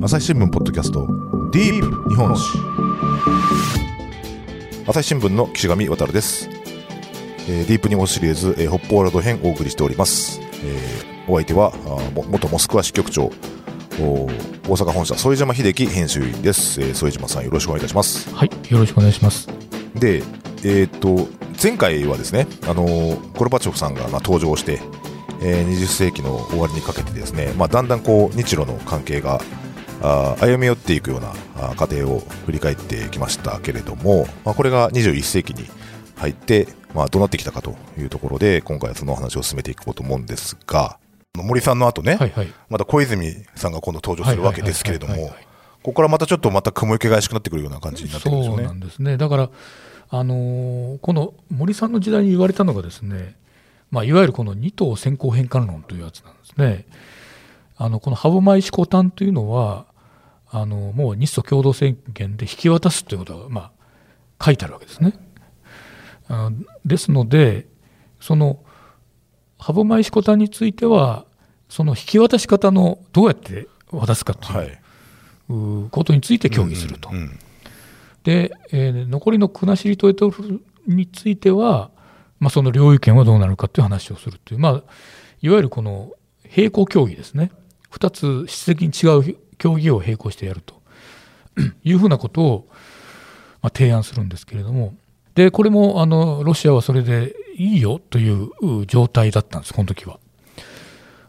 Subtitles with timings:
[0.00, 1.06] 朝日新聞ポッドキャスト
[1.50, 2.58] ディープ日本史
[4.86, 6.48] 朝日新聞の岸上渉です、
[7.48, 13.24] えーディープ日本史シリーズ、えー北方ラド編お送りしております、えーお相手はあーも元モスクワ支局長
[14.00, 14.26] お
[14.68, 18.32] 大阪本社副島秀樹編集員です、えー副島さんよろしくお願いいたします。
[18.34, 19.48] はい、よろしくお願いします。
[19.94, 20.22] で
[20.64, 21.28] えーっと
[21.60, 24.80] 前回はですねあのーゴルバチョフさんがまあ登場して、
[25.42, 29.40] えー20世紀の終わりにかけてですね、まあ、だんだんこう日露の関係が
[30.00, 31.32] あー歩み寄っていくような
[31.74, 35.68] 過程を振り返ってきましたけれども、まあ、これが21世紀に
[36.16, 40.98] 入って、まあ、どうなってきたかというところで今回はそのお話を進めていこうと思うんですが
[41.36, 42.52] 森さんの後ね、はいはい。
[42.68, 45.32] また小泉さんが今度登場するわけですけれども
[45.82, 48.66] ここからまたちょっとまた雲行きが怪しくなってくるような感じになってくるんですそうよね。
[48.66, 49.16] なんですね。
[49.16, 49.50] だから、
[50.10, 53.36] あのーこの森さんの時代に言われたのがですね、
[53.90, 56.86] まあ、いわゆるこの二島先行返還論というやつなんですね。
[57.76, 59.86] あのこの歯舞思考単というのは、
[60.50, 63.70] あのもう日ソ共同宣言で引き渡すということが、ま
[64.38, 65.14] あ、書いてあるわけですね。
[66.28, 66.50] あ
[66.84, 67.66] ですので、
[68.20, 68.62] その
[69.58, 71.26] 歯舞思考単については、
[71.68, 77.10] その引き渡し方のどうやって渡すかという、ことについて協議すると。
[77.10, 77.38] うんうん
[78.24, 81.90] で、えー残りの国後島については、
[82.40, 84.72] まあ、その領有権はどうなるかという話をするという、まあ、
[85.40, 86.12] いわゆるこの
[86.54, 87.50] 並行協議ですね、
[87.90, 90.80] 2つ質的に違う協議を並行してやると
[91.84, 92.68] いうふうなことを、
[93.62, 94.94] まあ、提案するんですけれども、
[95.34, 100.18] でこれもあのロシアはそれでいいよというう状態だったんです、この時は。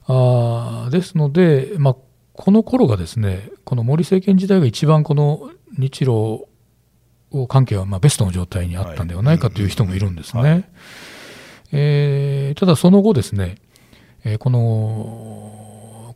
[0.06, 1.96] あーですので、まあ、
[2.34, 6.48] この頃がですね、この森政権時代が一番この日露
[7.48, 10.42] 関係はまあベストの状態にあったんではないかという人もいるんですね。
[10.42, 10.66] はい
[11.72, 13.58] えーただその後ですね、
[14.24, 15.59] えーこの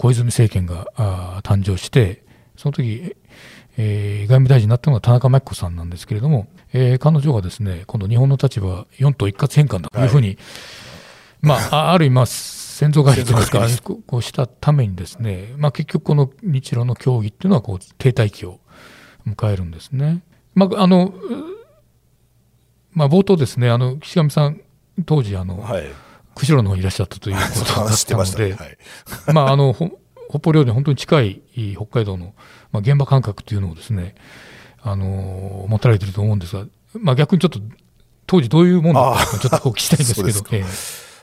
[0.04, 0.88] 小泉政権が
[1.44, 2.26] 誕生して、
[2.58, 3.16] その時、
[3.78, 10.38] えー外務大臣になったのが田中真紀子さんなんですけれども、えー彼女がですね、今度日本の立場は四島一括返還だというふうに、
[11.42, 13.82] まあ、あ ある意味、まあ先祖返りといいます。
[13.82, 18.60] かこうしたためにですね、まあ、結局この日露の協議っていうのはこう停滞期を
[19.26, 20.22] 迎えるんですね。
[20.54, 21.14] まあ、あの、う
[22.92, 24.62] まあ、冒頭ですね、あの、岸上さん、
[25.06, 25.84] 当時、あの、はい、
[26.36, 27.94] 釧路の方にいらっしゃったということだ。
[27.94, 28.78] ったので、 はい
[29.34, 29.90] まあ、あの、ほ
[30.30, 31.42] 北方領土に本当に近い
[31.76, 32.34] 北海道の、
[32.72, 34.16] まあ、現場感覚というのをですね、
[34.82, 36.66] あの、持たれていると思うんですが、
[37.00, 37.60] まあ、逆にちょっと、
[38.26, 40.64] 当時どういうものだったのかちょっとお聞きしたいんですけど、 そうでえ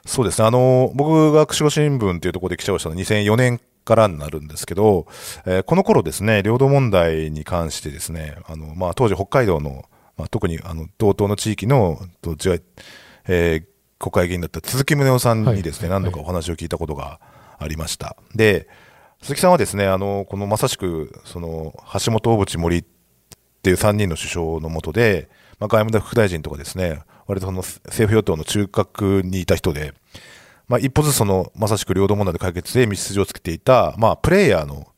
[0.06, 0.46] そうですね。
[0.48, 5.06] あの、僕が釧路新聞というところで記者をしたのは2004年からになるんですけど、
[5.44, 9.84] えーこの頃ですね、領土問題に関してですね、あの、まあ、当時北海道の、
[10.16, 12.00] まあ、特にあの、道東の地域の、
[13.26, 13.64] えー
[14.00, 17.20] 国会議員だった鈴木宗男さんにですね、はい何度かお話を聞いたことが
[17.58, 18.16] ありました。
[18.34, 18.66] で、
[19.20, 22.84] 鈴木さんはですね、あの、このまさしく、その、橋本小渕森っ
[23.62, 25.28] ていう3人の首相の下で、
[25.58, 29.92] まあ、外務副大臣とかですね、割とその政府与党の中核にいた人で、
[30.66, 34.88] まあ、一歩ずつその、まさしく領土問題の解決で道筋をつけていた、まあ、プレイヤーの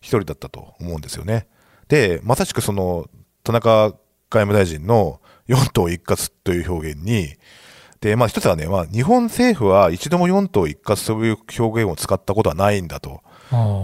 [0.00, 1.46] 一人だったと思うんですよね。
[1.88, 3.10] で、まさしくその、
[3.44, 3.96] 田中外
[4.30, 7.36] 務大臣の4党一括という表現に、
[8.06, 13.20] で、まあ一つはね、まあ日本政府は一度も4党一括という表現を使ったことはないんだと。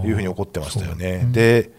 [0.05, 1.21] いうふうに怒ってましたよね。
[1.23, 1.71] そうで、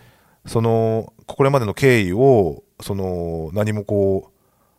[0.46, 4.32] その、これまでの経緯を、その、何もこ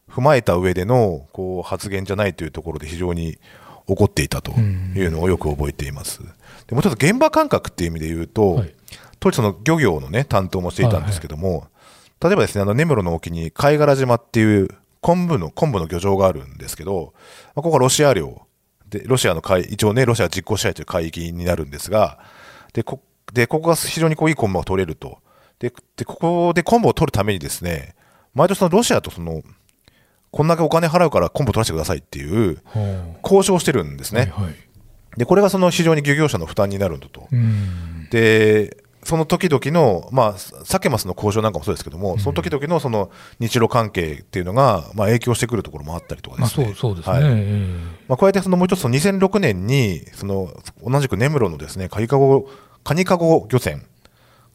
[0.09, 3.37] う、踏まえた上での、こう、発言じゃないというところで非常に
[3.85, 6.21] 怒っていたというのをよく覚えています。
[6.65, 8.75] でもうちょっと現場感覚っていう意味で言うと、はい
[9.21, 11.67] 当時その漁業のね、担当もしていたんですけども、
[12.21, 14.69] 例えばですね、あの、根室の沖に貝殻島っていう
[15.05, 17.13] 昆布の、昆布の漁場があるんですけど、
[17.53, 18.41] まあ、ここはロシア領
[18.89, 22.17] で、ロシアの海、一応ね、ロシアが実効支配という海域になるんですが、
[22.73, 25.19] で、こ、で、ここが非常にこういい昆布が取れると。
[25.59, 27.93] で、で、ここで昆布を取るためにですね、
[28.33, 29.43] 毎年そのロシアとその、
[30.31, 34.33] こんだけお金払うから昆布取らせてくださいっていうは交渉をしてるんですね。
[34.35, 34.55] あはいはい
[35.17, 37.27] で、これがその非常に漁業者の負担になるんだと。
[37.31, 46.65] うんで、その時々の、まあ、サケマスの交渉なんかもそうですけども、その時々のその日露関係っていうのが、まあ、影響してくるところもあったりとかまあ、ですね。
[46.65, 47.13] そうそうですね。
[47.13, 50.49] はいええまあ、加えてそのもう一つその2006年に、その
[50.83, 52.49] 同じく根室のですね、カニカゴ、
[52.83, 53.85] カニカゴ漁船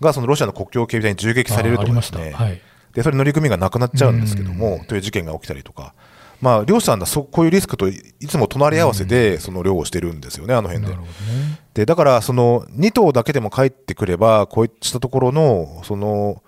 [0.00, 1.86] がそのロシアの国境警備隊に銃撃されると。
[1.86, 2.60] かですね、はい。
[2.94, 5.94] で、それ乗組員がなくなっちゃうんですけども、という事件が起きたりとか、
[6.40, 11.02] まあ、漁師さんがそこういうリスクといいつも隣り合わせで、その漁をしてるんですよね、あの辺でなる。
[11.02, 11.60] ほどね。
[11.74, 16.42] で、だから、その、2頭だけでも帰ってくれば、こういったところの、その、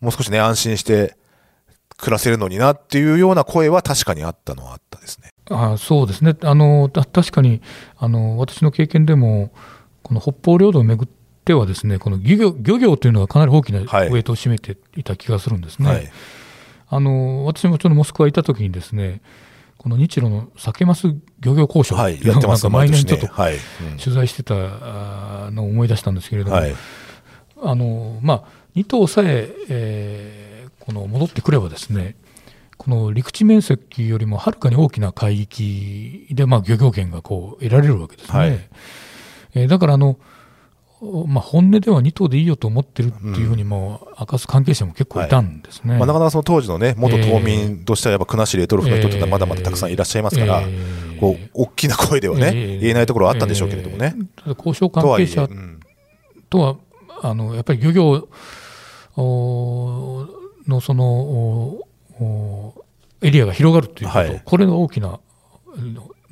[0.00, 1.16] もう少しね、安心して
[2.02, 5.30] 暮らせるのになっていうような声は確かにあったのはあったですね。
[5.50, 7.60] あそうですねあのた確かに
[7.96, 9.52] あの私の経験でも
[10.02, 11.08] この北方領土をめぐっ
[11.44, 15.88] てはですねこの漁業漁業というのがかなり大きなウはいェイトを占めていた気がするんですね。
[15.88, 16.10] はい。
[16.94, 19.22] あの私もちょっとモスクワ行った時にですね
[19.78, 21.08] この日露の酒マス
[21.40, 22.16] 漁業交渉はい。
[22.16, 23.28] っていうのをなんやってますか毎年ちょっと
[23.98, 24.54] 取材してた
[25.50, 26.74] のを思い出したんですけれども、はい。
[27.62, 28.44] あのまあ、
[28.76, 32.16] 2頭さええーこの戻ってくればですね
[32.76, 38.38] この陸地面積よりもはるかに大きな海域で、まあ、漁業権がこう得られるわけですね。
[38.38, 38.68] はい
[39.54, 40.18] えーだからあの、
[41.26, 45.96] まあ、本音では2頭でいいよと思ってるっていうふうにも明かす関係者も結構いたんですね。
[45.96, 54.14] まあ、なかなかその当時のね、元島民としては、やっぱ国後レトロフの人ってまだまだたくさんいらっしゃいますから、えーこう、大きな声ではね、えー言えないところはあったんでしょうけれどもね。
[54.46, 55.80] えー交渉関係者うん
[56.50, 56.76] とは
[57.22, 58.28] あのやっぱり漁業
[59.16, 60.26] お
[60.68, 61.80] のその
[63.22, 64.42] エリアが広がるということ、はい。
[64.44, 65.18] これが大きな、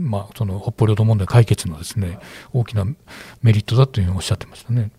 [0.00, 2.19] まあ、その北方領土問題解決のですね
[2.55, 2.85] 大きな
[3.43, 4.91] メリットだというふうにおっしゃってましたね。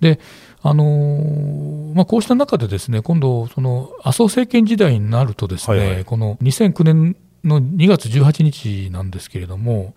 [0.00, 0.18] で
[0.60, 9.94] あのーまあ、こうした中でですね今度その麻生政権時代になるとですね、はいはいこの2009年の2月18日なんですけれども、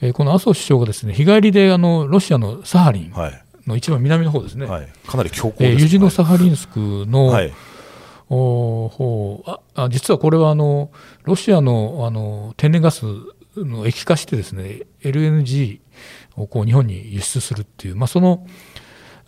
[0.00, 3.44] えーこの麻生首相がですね日帰りであのロシアのサハリンはい。
[3.66, 4.88] の一番南の方ですね、はい。
[5.06, 7.52] かなり強硬えーですユジノサハリンスクの、はい。
[8.30, 10.90] お方ああ実はこれはあの
[11.24, 13.04] ロシアのあの天然ガス
[13.56, 15.80] の液化してですね LNG
[16.36, 18.46] をこう日本に輸出するっていう、まあ、その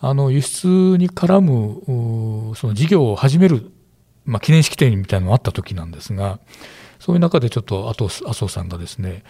[0.00, 0.66] あの輸出
[0.98, 3.70] に絡むうその事業を始める、
[4.24, 6.38] まあ、記念式典みたいなのがあった時なんですが
[6.98, 9.22] そういう中でちょっと麻生さんがですね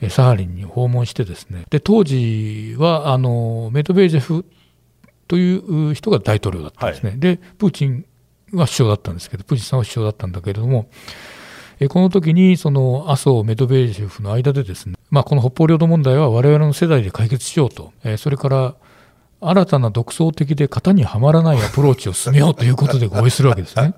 [0.00, 4.46] えーサハリンに訪問してですねで当時はあのメドベージェフ
[5.28, 8.04] という人が大統領だったんですね、でプーチン
[8.52, 10.88] は首相だったんですけど、プーチンさんは首相だったんだけれども、
[11.80, 18.74] えこの時にその麻生、メドベージェフの間でですね、まあ、この北方領土問題は我々の世代で解決しようと、えーそれから
[19.46, 23.94] 新たな独創的で型にはまらないアプローチを進めようということで合意するわけですね。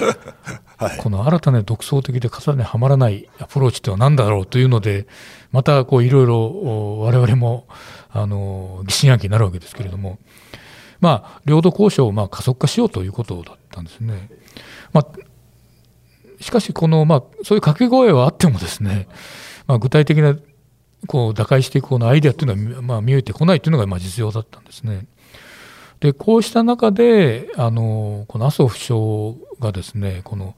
[0.78, 0.96] はい。
[0.96, 5.06] この新たな独創的で型にはまらないアプローチとは何だろうというので、
[5.52, 7.66] またこういろいろお我々も
[8.10, 10.18] あの疑心暗鬼になるわけですけれども、
[11.00, 14.30] まあ、領土交渉をまあ加速化しようということだったんですね。
[14.94, 15.06] まあ、
[16.40, 19.08] しかしこの、まあ、そういう掛け声はあってもですね、
[19.66, 20.36] まあ、具体的な
[21.06, 25.06] こう打開していくこのアイデアというのは、まあ、見えてこないというのがまあ実情だったんですね。
[26.00, 30.54] でこうした中であのこの麻生首相がですねこの、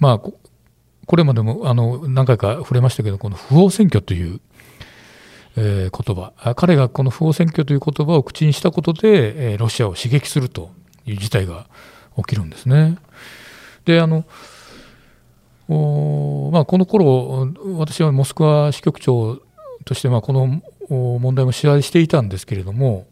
[0.00, 4.40] まあ、これまでもあの何回か触れましたけどこの不法選挙という、
[5.56, 10.72] えー言葉彼がこの不法選挙という言葉を口にしたことで、えーロシアを刺激すると
[11.06, 11.66] いう事態が
[12.16, 12.98] 起きるんですね。
[13.84, 14.24] であの
[15.68, 19.40] おまあ、この頃私はモスクワ支局長
[19.84, 23.06] としてまあこのお問題も取材していたんですけれども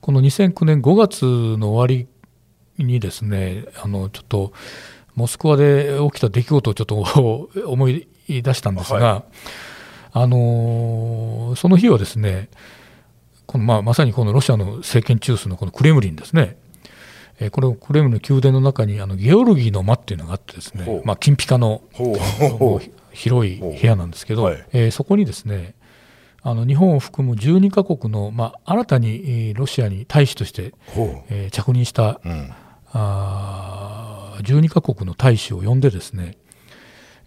[0.00, 4.52] この2009年5月の終わりにですねあのちょっと
[5.14, 9.24] モスクワで起きた出来事をちょっと 思い出したんですが、は
[10.12, 12.48] あのその日はですね
[13.46, 16.56] このまあまさにこのロシアの政権中枢のこのクレムリンですね、
[17.40, 21.82] えーこれクレムリンの宮殿の中にあのゲオルギーの間っていうのがあってですねまあ、金ピカの
[23.12, 25.74] 広い部屋なんですけど、はいえーそこにですね
[26.44, 29.08] あの日本を含む12カ国の、まあ、新たに
[29.48, 30.74] えーロシアに大使として、
[31.30, 32.20] えー着任したう。
[32.24, 32.50] うん。
[32.92, 36.36] あー12カ国の大使を呼んでですね、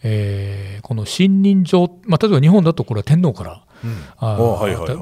[0.03, 3.59] えーこの信任状、まあ、例えば日本だとこれは天皇からうん。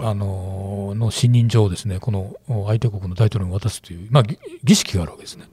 [0.09, 2.35] あのーの信任状をですねこの
[2.67, 5.45] 相手国の大統領に渡すという、まあ、ぎ儀式があるわけですね。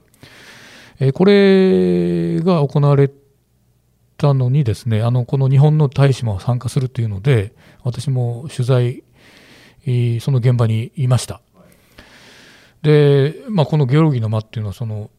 [0.99, 3.11] えーこれが行われ
[4.17, 9.03] たのにですねあのこの日本の大使も参加するというので私も取材
[9.85, 11.41] えーその現場にいました。
[12.83, 15.09] で、まあ、このゲオルギーの間っていうのはその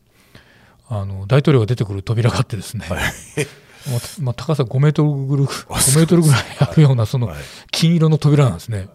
[0.88, 3.00] あの大統領が出てくる扉があってですね、まあ
[4.21, 7.37] まあ、高さ5メートルぐらい5メートルぐらいあるようなそのはい
[7.71, 8.89] 金色の扉なんですね。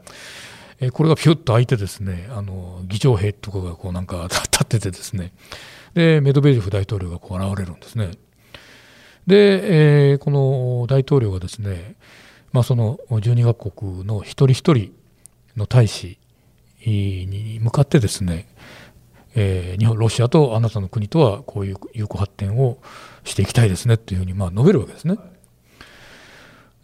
[0.79, 5.33] えーこれがピュッと開いてですね、あの議長兵とかがこうなんか 立っててですね、
[5.95, 8.11] でメドベージェフ大統領がこう現れるんですね。
[9.25, 11.95] で、えーこの大統領がですね、
[12.53, 14.91] まあ、その12カ国の一人一人
[15.55, 16.17] の大使
[16.85, 18.47] に向かってですね、
[19.35, 22.77] えー日本ロシアとあなたの国とはこういう友好発展を
[23.27, 25.17] していきたいですねというふうにまあ述べるわけですね。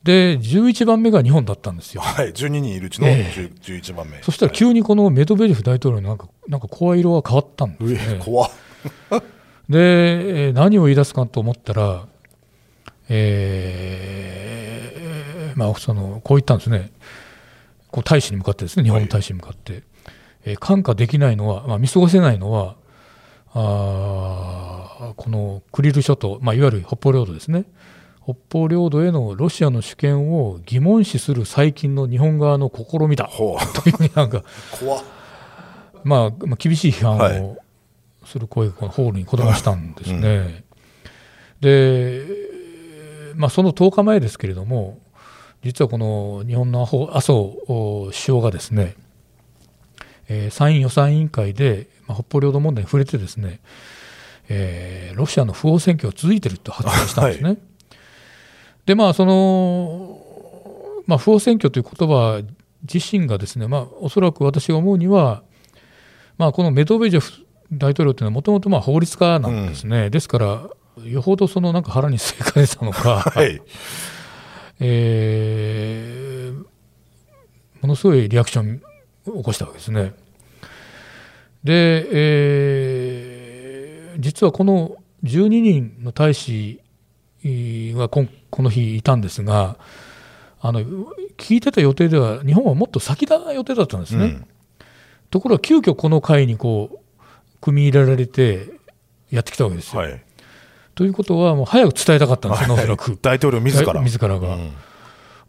[0.03, 2.01] で11番目が日本だったんですよ。
[2.01, 2.33] はい。
[2.33, 4.21] 12人いるうちのえ10 11番目。
[4.21, 8.15] そしたら急にこのメドベージェフ大統領のなんかなんか声色が変わったんですね。
[8.17, 8.51] 上怖っ。
[9.69, 12.05] で、えー何を言い出すかと思ったら、
[13.09, 16.91] えーまあ、そのこう言ったんですね、
[17.89, 19.83] こう大使に向かってですね、日本の大使に向かって、
[20.43, 22.75] えー看過できないのは、まあ、見過ごせないのは
[23.53, 27.65] あーこのクリル諸島、まあ、いわゆる北方領土ですね。
[28.23, 33.29] 北方領土へのロシアの主権を疑問視する最近の日本側の試みだ。
[33.35, 34.43] というふうになんか、
[34.79, 35.03] 怖っ。
[36.03, 37.39] まあ、まあ厳しい批判はい。
[37.39, 37.57] を
[38.25, 40.63] する声がこのホールにこだましたんですね。
[41.59, 42.23] で、
[43.35, 44.99] まあ、その10日前ですけれども、
[45.63, 48.95] 実はこの日本の麻生首相がですね、
[50.29, 53.59] えー参院予算委員会で、まあ、北方領土問題に触れてですね、
[54.53, 57.57] えーロシアの不法占拠が続いていると発言したんですね。
[58.85, 60.19] でまあその、
[61.05, 62.41] まあ、不法占拠という言葉
[62.91, 65.43] 自身がですね、まあ、おそらく私が思うには、
[66.37, 67.31] まあ、このメドベージェフ
[67.71, 70.69] 大統領というのはもともとまあ法律家なんですね、ですから
[71.05, 73.61] よほどそのなんか腹に据えかねたのか、 はい
[74.79, 76.63] えー
[77.81, 78.81] ものすごいリアクション
[79.27, 80.13] を起こしたわけですね。
[81.65, 82.62] で、えー
[84.43, 86.81] 実はこの12人の大使
[87.95, 89.77] がこんこの日いたんですが
[90.59, 90.81] あの
[91.37, 94.25] 聞いてた予定では日本はもっと先だ予定だったんですね。
[94.25, 94.45] うん
[95.29, 97.19] ところが急遽この会にこう
[97.59, 98.67] 組み入れられて
[99.31, 100.01] やってきたわけですよ。
[100.01, 100.23] はい
[100.93, 103.17] ということはもう早く伝えたかったんですね、おそらく。
[103.19, 104.73] 大統領自ら大自らがうん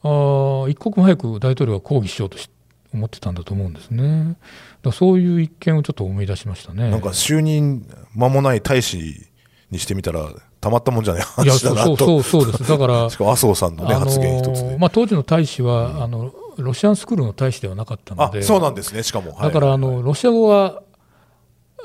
[0.05, 2.49] あー一刻も早く大統領が抗議しようとし
[2.95, 4.37] 思ってたんだと思うんですね。
[4.83, 6.91] だそういう一件をちょっと思い出しましたね。
[6.91, 9.27] なんか就任間もない大使
[9.71, 11.97] にしてみたらたまったもんじゃない話だなと。
[11.97, 12.69] そうそうそうです。
[12.69, 14.79] だから、 麻生さんのねあのー発言一つで。
[14.79, 19.03] まあ、当時の大使は、あのロシアンスクールの大使ではなかったのあで、そうなんですね。
[19.03, 19.43] しかもはい。
[19.43, 20.83] だからあのロシア語は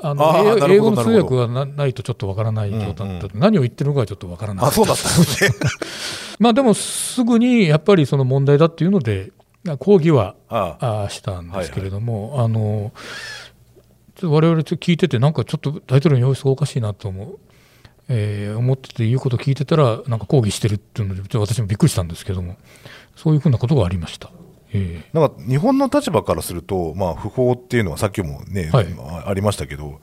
[0.02, 5.50] あの英英語の通訳がなないとちょっとわからない状態だった、うんうん何を言ってるのかはちょっとわからないあそうだったんですね。
[6.38, 9.32] まあでもすぐにやっぱりその問題だっていうので
[9.78, 12.92] 抗議はああーしたんですけれども、あの
[14.14, 17.38] ちょっと我々ちょっと聞いててなんかちょっと大統領の様子がおかしいなと思う。
[18.08, 22.56] えー思ってて言うことを聞いてたらなんか抗議してるっていうので私もびっくりしたんですけども
[23.14, 24.30] そういうふうなことがありました。
[24.72, 30.00] えなんか日本の立場からすると、まあ、不法っていうのはさっきもね、はいあありましたけど、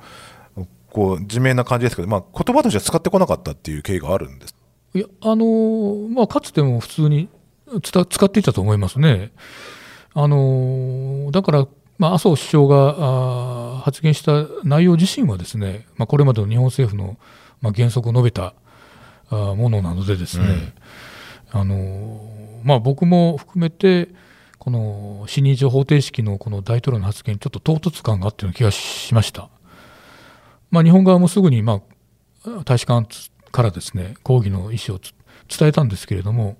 [0.91, 4.55] こう自明な感じですけど、まあ言葉としては使ってこなかったっていう経緯があるんです。
[4.93, 7.29] いやあのーまあ、かつても普通に
[7.81, 9.31] 使っていたと思いますね。
[10.13, 17.17] あのーだから、まあ、麻生首相が発言した内容自身はですね、まあ、これまでの日本政府の、
[17.61, 18.53] まあ、原則を述べた
[19.29, 20.73] ものなのでですね、
[21.51, 24.09] あのーまあ、僕も含めて
[24.57, 29.49] この死認上方程式のこの大統領の発言にちょっと唐突感があったような気がしました。
[30.71, 31.81] まあ、日本側もすぐに、ま
[32.45, 33.07] あ、大使館
[33.51, 35.13] からですね抗議の意思をつ
[35.47, 36.57] 伝えたんですけれども、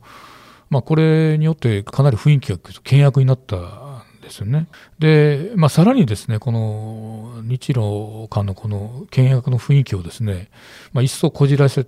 [0.70, 4.68] まあ、これによってかなり雰囲気が険悪になったんですよね。
[5.00, 10.50] で、まあ、さらにですねこの日露間のこの険悪の雰囲気をですね、
[10.94, 11.86] まあ、一層こじらせ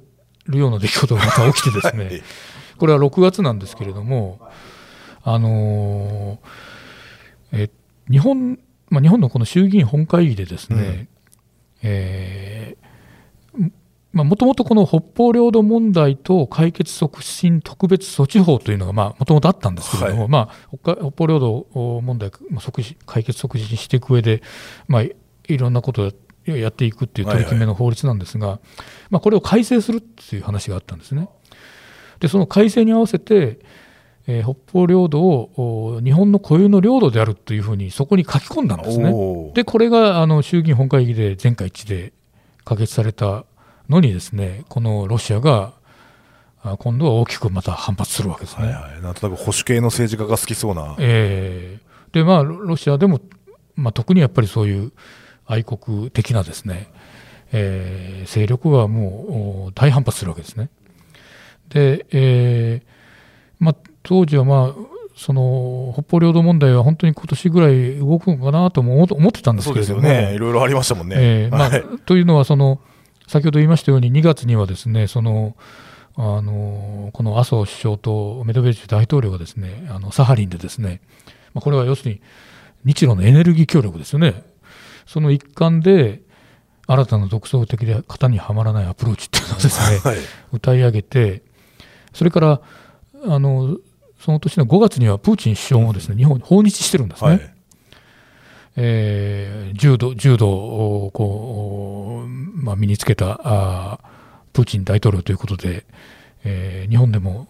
[0.48, 2.22] るような出来事がまた起きてですね、はい
[2.80, 4.40] これは6月なんですけれども、
[5.22, 7.70] あのーえ
[8.10, 8.58] 日本、
[8.90, 11.10] まあ、日本のこの衆議院本会議でですね、
[11.84, 12.88] えーまあ、
[14.12, 24.42] もともとこの北方領土問題と解決促進特別措置法というのがもともとあったんですけれども、はいまあ、北方領土問題まあ促進解決促進していく上で、
[24.88, 25.16] まあ、い
[25.48, 26.12] いろんなことを
[26.46, 28.60] ややっていくっていう取り決めの法律なんですが、
[29.12, 31.30] まあ、これを改正するっていう話があったんですね。
[32.20, 33.60] でその改正に合わせて、
[34.28, 39.12] えー北方領土をお日本の固有の領土であるというふうにそこに書き込んだんですね。
[39.56, 42.13] でこれがあの衆議院本会議で全会一致で
[42.63, 43.46] 可決された
[43.89, 45.74] のにですねこのロシアが
[46.62, 48.65] あ今度は大きくまた反発するわけですね。
[48.65, 53.22] はいはい、なんとなく保守系の政治家が好きそうな、えーでまあロロシアでも、
[53.75, 54.91] まあ、特にやっぱりそういう
[55.46, 56.88] 愛国的なですね、
[57.51, 60.69] えー勢力がもうお大反発するわけですね。
[61.69, 62.89] で、えー
[63.60, 71.15] まあ、当時はまあその北方領土問題は本当に今年ぐらい動くのかなとも思思ってたんですそうけれども、ですよね、いろいろありましたもんね。
[71.17, 71.84] えーまあはい。
[72.05, 72.79] というのはその、
[73.30, 75.56] 先ほど言いましたように、2月にはですねその
[76.16, 81.00] あのこの麻生首相とメドベージェフ大統領がですねあのサハリンでですね、
[81.54, 82.22] まあ、これは要するに
[82.84, 84.44] 日露のエネルギー協力ですよね、
[85.06, 86.22] その一環で
[86.88, 90.18] 新たな独創的で型にはまらないアプローチっていうのをですねはい。
[90.52, 91.44] 歌い上げて、
[92.14, 92.62] それから
[93.26, 93.78] あの
[94.20, 97.30] その年の5月にはプーチン首相もですね日本に訪日してるんですね。
[97.30, 97.59] はい
[98.82, 104.08] えー柔道柔道をこう、まあ、身につけたあー
[104.54, 105.86] プーチン大統領ということで、
[106.46, 107.48] えー日本でも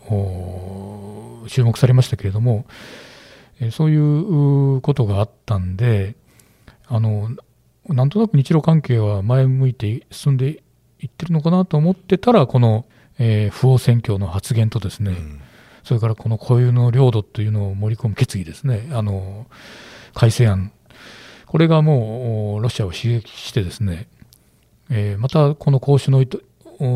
[1.43, 2.65] お注目されましたけれども、
[3.59, 6.15] えーそういううことがあったんで、
[6.87, 7.29] あの
[7.87, 10.63] なんとなく日露関係は前向いて進んで
[10.99, 12.85] いってるのかなと思ってたら、この、
[13.19, 15.41] えー、不法選挙の発言とですね、うん、
[15.83, 19.47] それからこの固有の領土というのを盛り込む決議ですね、あの
[20.13, 20.71] 改正案、
[21.49, 24.07] これがもうロシアを刺激してですね、
[24.91, 26.41] えー、またこの交渉の糸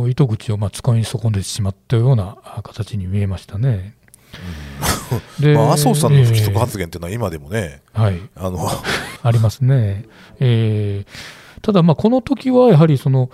[0.07, 3.95] 糸口をまあ使い損ねてしまったような形に見えましたね。
[5.39, 8.69] で、まあ、麻生さんの不規則発言というのは今でもね、えー、はい、あの
[9.24, 10.05] ありますね。
[10.39, 13.31] えー、ただ、この時はやはりその、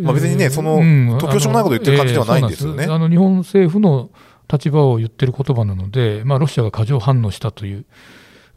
[0.00, 2.84] まあ、別にね、その、突拍子もないこと言ってる感じではないんですよね。
[2.84, 4.10] えー、あの日本政府の
[4.50, 7.84] 立場を言ってる言葉なので、まあ、ロシアが過剰反応したという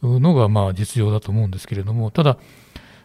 [0.01, 2.37] のがまあ実情だと思うんですけれども、ただ、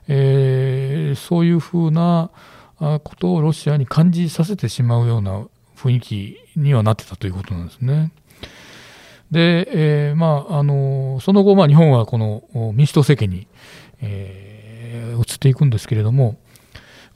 [0.08, 2.30] えー、そういうふうな
[2.78, 5.46] ことをロシアに感じさせてしまうような
[5.76, 8.12] 雰囲気にはなってたということなんですね。
[9.30, 9.68] で、
[10.08, 13.46] えーまあ、あのその後、まあ、日本はこの民主党政権に、
[14.00, 16.36] えー、移っていくんですけれども、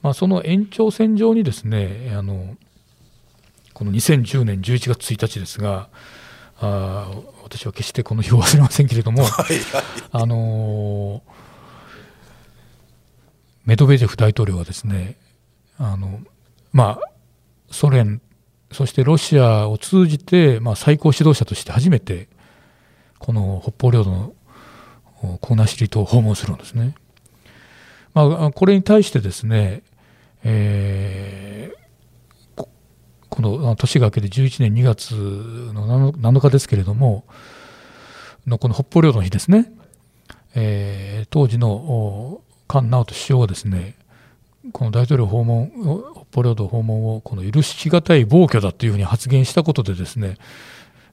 [0.01, 2.57] まあ、その延長線上にですねあの
[3.73, 5.87] この2010年11月1日ですが
[6.61, 7.09] あ
[7.43, 9.23] 私は決してこの日を忘れませんけれども、
[10.11, 11.23] あの
[13.65, 15.17] メドベージェフ大統領はですね
[15.77, 16.19] あの、
[16.73, 17.11] まあ、
[17.71, 18.21] ソ連
[18.71, 22.27] そしてロシアを通じて、まあ、最高指導者として初めて
[23.17, 24.33] この北方領土の
[25.41, 26.95] コーナーシリ島を訪問するんですね。
[28.13, 29.81] まあ、これに対してですね、
[30.43, 31.18] えー、
[33.39, 37.23] この年が明けて11年2月の7日ですけれども
[38.45, 39.71] のこの北方領土の日ですね、
[40.55, 43.95] えー、当時の菅直人首相はですね
[44.73, 45.71] この大統領訪問、
[46.29, 50.35] 北方領土訪問をこの許しがたい暴挙だというふうに発言したことでですね、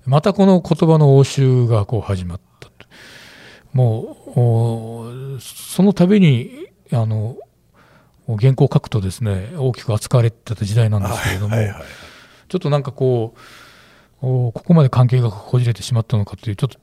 [0.04, 2.46] またこの言葉の応酬がこう始まった
[3.72, 7.36] もう、その度に、あの、
[8.26, 11.84] 原稿を書くとですね、大きく扱われてた時代なんですけれども、はいはいはい、
[12.48, 13.40] ちょっとなんかこう、
[14.20, 16.78] ここまで関係がこじれてしまったのかという、ちょっと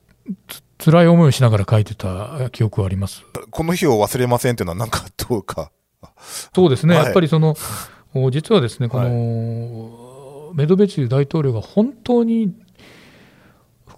[0.78, 3.24] 辛い思いをしながら書いてた記憶はあります。
[3.50, 5.70] この日を忘れませんというのは、なんかどうか。
[6.54, 7.56] そうですね、はい、やっぱりその、
[8.30, 12.54] 実はですね、この、メドベチュ大統領が本当に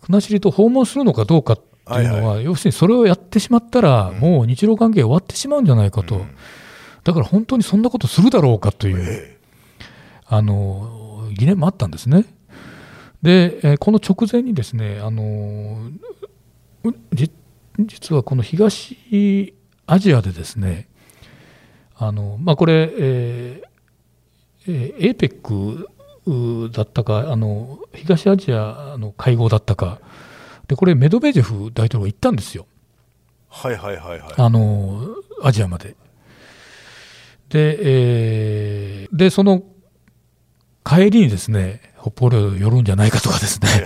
[0.07, 6.29] 国後と訪問するのかどうかっていうのは、はいはい、要するにそれをやってしまったら、もう日露関係終わってしまうんじゃないかと、うん、
[7.05, 11.06] だから本当にそんなことするだろうかという、えー、あの
[11.39, 12.25] 疑念もあったんですね。
[13.23, 15.91] で、えこの直前にですね、あの
[17.79, 18.97] 実はこの東
[19.87, 20.89] アジアでですね、
[21.97, 30.01] あのまあ、これ、えー、えー、APEC だったかあの、東アジアの会合だったか、
[30.69, 32.67] でこれ、メドベージェフ大統領が行ったんですよ、
[33.49, 35.07] はいはいはいはい、あの
[35.43, 35.97] アジアまで。
[37.49, 39.63] で、えー、でその
[40.87, 43.77] 帰りにですね、北方領土寄るんじゃないかとかですね、は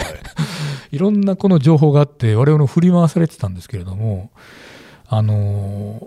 [0.93, 0.99] い。
[0.99, 4.31] ろんなこの情報があって、我々も振り回されてたんですけれども、
[5.07, 6.07] あの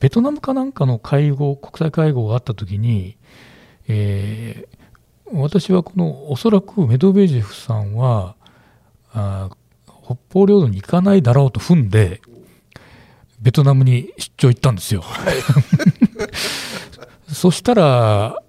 [0.00, 3.16] ベトナムかなんかの会合、国際会合があったときに、
[3.88, 8.34] えー、私はこのおそらくメドベージェフさんは
[9.12, 9.50] あ
[10.04, 12.20] 北方領土に行かないだろうと踏んで
[13.40, 15.02] ベトナムに出張行ったんですよ。
[15.02, 15.34] はい、
[17.32, 18.42] そしたら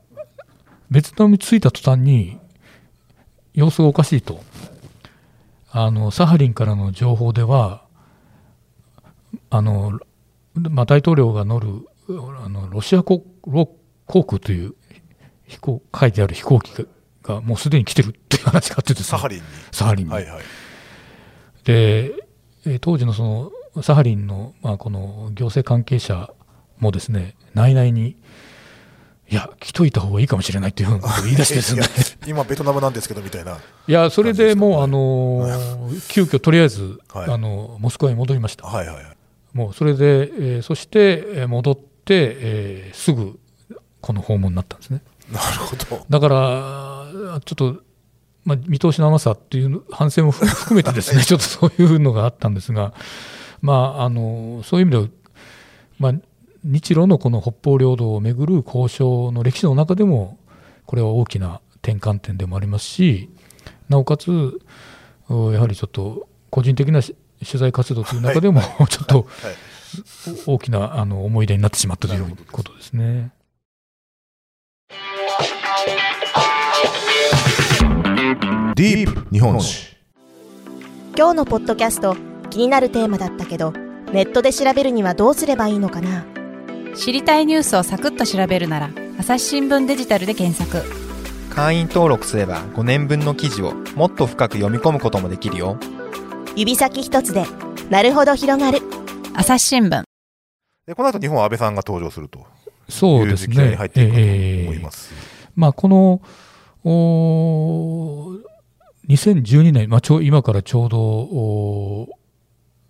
[0.93, 2.39] ベトナムに着いた途端に
[3.55, 4.39] 様子がおかしいと
[5.71, 7.83] あのサハリンからの情報では
[9.49, 9.99] あの
[10.53, 11.87] まあ、大統領が乗る
[12.43, 13.23] あのロシア航
[14.05, 14.75] 空という
[15.47, 16.71] 飛行書いてある飛行機
[17.23, 19.43] がもうすでに来てるっていう話があってですね、サハリンに。
[19.71, 20.13] サハリンに。
[20.13, 20.43] はいはい、
[21.63, 22.11] で、
[22.81, 26.31] 当時のそのサハリンの、まあ、この行政関係者
[26.77, 28.15] もですね、内々に、
[29.33, 31.83] いや、来といた方がいいかもしれないっていう言い出してですね
[32.27, 33.57] 今、ベトナムなんですけどみたいな。
[33.87, 38.67] いや、それでもう、あの急遽とりあえず、はい、あのモスクワに戻りました。
[38.67, 39.05] はいはいはい
[39.53, 43.39] もうそれで、えー、そして戻って、えー、すぐ
[44.01, 45.01] この訪問になったんですね。
[45.31, 47.81] なるほどだからちょっと、
[48.43, 52.93] まあ、見通しの甘さっていう反省も 含めてですねちょっとそういうのがあったんですが、
[53.61, 55.07] まあ、あのそういう意味では、
[55.97, 56.13] まあ、
[56.63, 60.37] 日露のこの北方領土をめぐる交渉の歴史の中でも
[60.85, 63.29] これは大きな転換点でもありますし
[63.89, 64.59] なおかつ
[65.29, 67.15] やはりちょっと個人的な取
[67.59, 69.27] 材活動という中でも、はい、ちょっと
[70.45, 73.31] 大きなあの思い出になってしまったということですね。
[78.75, 79.95] ディープ日本史。
[81.15, 82.15] 今日のポッドキャスト
[82.49, 86.25] 気になるテーマだったけどネットで調べるにはどうすればいいのかな？
[86.95, 90.83] 知りたいニュースをサクッと調べるなら朝日新聞デジタルで検索。
[91.49, 95.77] 会員登録すれば5年分の記事をもっと深く読み込むこともできるよ。
[96.55, 97.45] 指先一つで
[97.89, 98.79] なるほど広がる。
[99.35, 100.03] 朝日新聞。
[100.85, 102.45] でこの後日本は安倍さんが登場すると
[102.89, 105.13] そうですいう時期にね入っていくかとええ思います。
[105.55, 106.21] まあ、この
[106.83, 108.41] おー
[109.09, 112.07] 2012年、まあ、ちょ今からちょうどお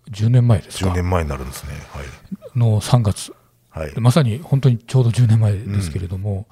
[0.08, 1.72] ー10年前です10か年前になるんですね。
[1.92, 2.58] はい。
[2.58, 3.32] の3月
[3.74, 3.92] はい。
[3.96, 6.46] まさに本当にちょうど10年前ですけれども、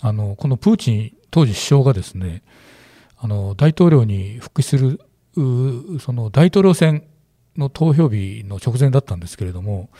[0.00, 2.42] あのこのプーチン、当時首相がですね
[3.16, 5.00] あの大統領に復帰する
[5.36, 7.04] うその大統領選
[7.56, 9.90] の投票日の直前だったんですけれども、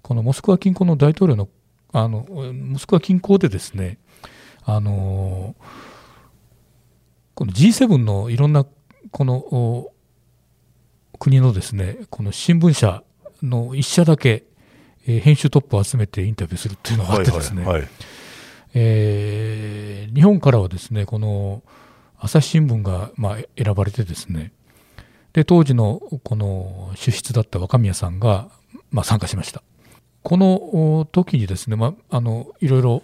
[0.00, 1.48] このモスクワ近郊の大統領の
[1.92, 3.98] あのモスクワ近郊でですね
[4.64, 5.54] あの
[7.34, 8.66] この G7 のいろんな
[9.10, 9.92] このお
[11.18, 13.04] 国のですねこの新聞社
[13.42, 14.44] の一社だけ
[15.06, 17.88] えー編集トップを集めてインタビューするっていうのがあってですね、はいはい。
[18.74, 21.62] えー日本からはですねこの
[22.18, 24.52] 朝日新聞がまあ選ばれてですね。
[25.32, 28.48] で当時のこの主筆だった若宮さんが
[28.90, 29.62] まあ参加しました。
[30.22, 33.02] このお時にですね、まあ、あのいろいろ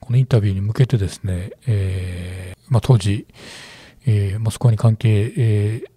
[0.00, 3.26] このインタビューに向けてですね、えーまあ、当時、
[4.06, 5.90] えーモスクワに関係、えー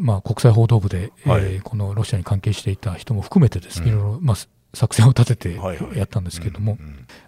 [0.00, 4.36] まあ、国際報道部で、はいえーこのロシアに関係していた人も含めてですね、うんいろいろ、まあ、
[4.74, 5.60] 作戦を立てて
[5.96, 6.78] やったんですけれども、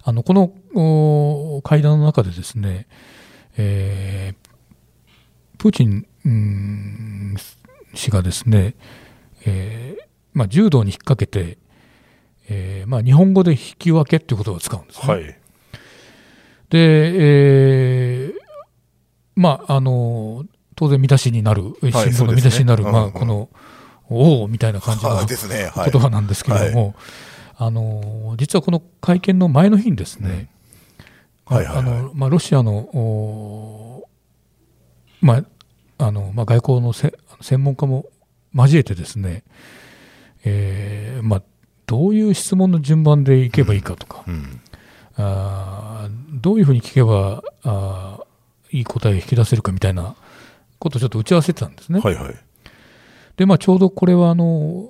[0.02, 2.86] あのこのお会談の中でですね、
[3.56, 4.48] えー
[5.58, 7.36] プーチンうーん
[7.94, 8.74] 氏がですね、
[9.46, 11.58] えーまあ、柔道に引っ掛けて、
[12.48, 15.14] えーまあ、日本語で引き分けっていう言葉を使うんですね。
[15.14, 15.22] はい。
[15.24, 15.38] で、
[16.72, 18.34] えー
[19.36, 20.44] まあ、あの
[20.76, 23.26] 当然見出しになる、新聞の見出しになる、まあ、そうですね。
[23.26, 23.48] うんうん。
[23.48, 23.48] この、
[24.08, 25.16] おおみたいな感じの。
[25.24, 25.26] 言
[26.00, 26.94] 葉なんですけれども、
[27.56, 30.48] あの実はこの会見の前の日にですね、
[31.50, 31.56] うん。
[31.56, 31.84] はいはいはい。
[31.84, 34.08] あのまあ、ロシアの、お
[35.20, 35.38] ま
[35.98, 38.06] ああのまあ、外交のせ専門家も
[38.54, 39.44] 交えてですね、
[40.44, 41.42] えーまあ、
[41.86, 44.60] どういう質問の順番でいけばいいかとか、うん。
[45.16, 50.16] あーどういうふうに聞けばあーいい答えを引き出せるかみたいな
[50.84, 51.98] ことをちょっと打ち合わせてたんですね。
[52.00, 52.34] はいはい。
[53.36, 54.88] で、まあ、ちょうどこれはあの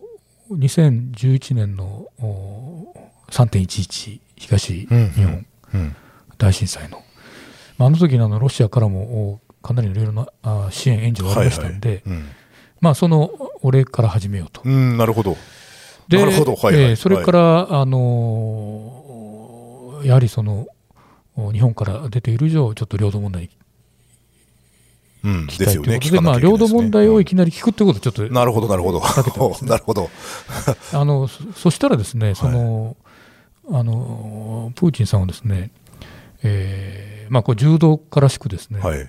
[0.51, 2.95] 2011年のお
[3.31, 5.97] 3.11東日うん本うん。
[6.37, 7.03] 大震災の、
[7.79, 12.03] まあ、あの時のあのロシアからもおかなりのいろいろなあ支援、援助がありましたんで、
[12.81, 13.31] まあ、その
[13.63, 14.61] お礼から始めようと。
[14.65, 15.37] うん、なるほど。
[16.09, 20.67] でなるほどはいはいえーそれから、あのーやはりその
[21.35, 23.51] お日本から出ている以上、ちょっと領土問題に
[25.25, 25.45] うん。
[25.45, 25.89] 聞きですよね。
[25.89, 29.01] たいということで、まあ、聞かなきゃいけないですね領土問題をいきなり聞くということをちょっと、なるほど、なるほど。
[29.67, 30.11] なるほど。
[30.93, 32.97] あのそそしたらですね、その、
[33.71, 35.71] あのプーチンさんはですね、
[36.43, 39.09] えーまあ、これ柔道家らしくですね、はい。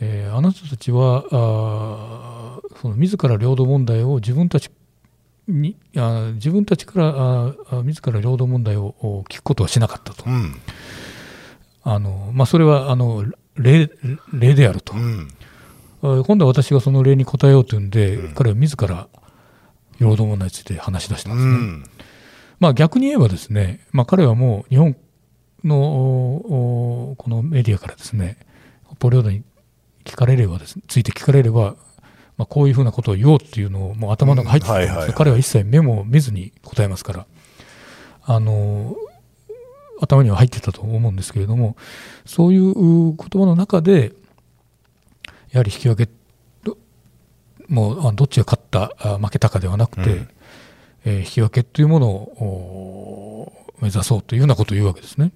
[0.00, 4.70] えーあなたたちはあーその自ら領土問題を自分たち
[5.48, 7.14] にあー自分たちから
[7.70, 10.54] あ自ら領土問題をお聞くことはしなかったと、うん。
[11.82, 13.90] あのまあ、それはあの例
[14.32, 15.28] 例であると、うん。
[16.24, 18.34] 今度は私がその例に答えようというんで、うん。
[18.34, 19.08] 彼は自ら
[19.98, 21.54] 領土問題について話し出したんうですね。
[21.54, 21.84] ん。
[22.60, 24.96] まあ、逆に言えばですね、まあ、彼はもう日本
[25.64, 28.38] のこのメディアからですね
[28.86, 29.42] 北方領土に
[30.04, 31.76] 聞かれればです、ね、ついて聞かれれば、
[32.38, 35.12] まあ、こういうふうなことを言おうっていうのをもう頭の中に入ってたんですようん。
[35.12, 37.26] 彼は一切メモを見ずに答えますから。
[38.28, 38.96] あの
[40.00, 41.76] 頭には入ってたと思うんですけれども
[42.26, 44.12] そういう言葉の中で
[45.56, 46.12] やはり引き分け
[46.64, 46.76] ど
[47.66, 50.28] もうあどっちが勝ったあ負けたかではなくて、うん
[51.06, 55.32] えー引き分けというものをお目指そうというようなことを言うわけですね。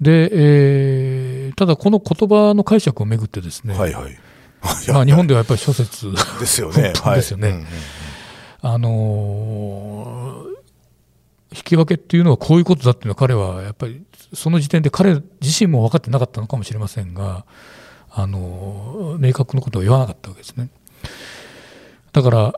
[0.00, 4.18] で、えーただこの言葉の解釈をめぐってですね、はいはい。
[4.92, 6.92] まあ、日本ではやっぱり諸説ですよね。
[7.16, 7.66] ですよねはいうんうん
[8.62, 10.50] あのー
[11.52, 17.44] 引き分けっていうのはこういうことだっていうのは彼はやっぱりその時点で彼自身も分かってなかったのかもしれませんが、
[18.22, 20.68] あのー明確なことを言わなかったわけですね。
[22.12, 22.54] だから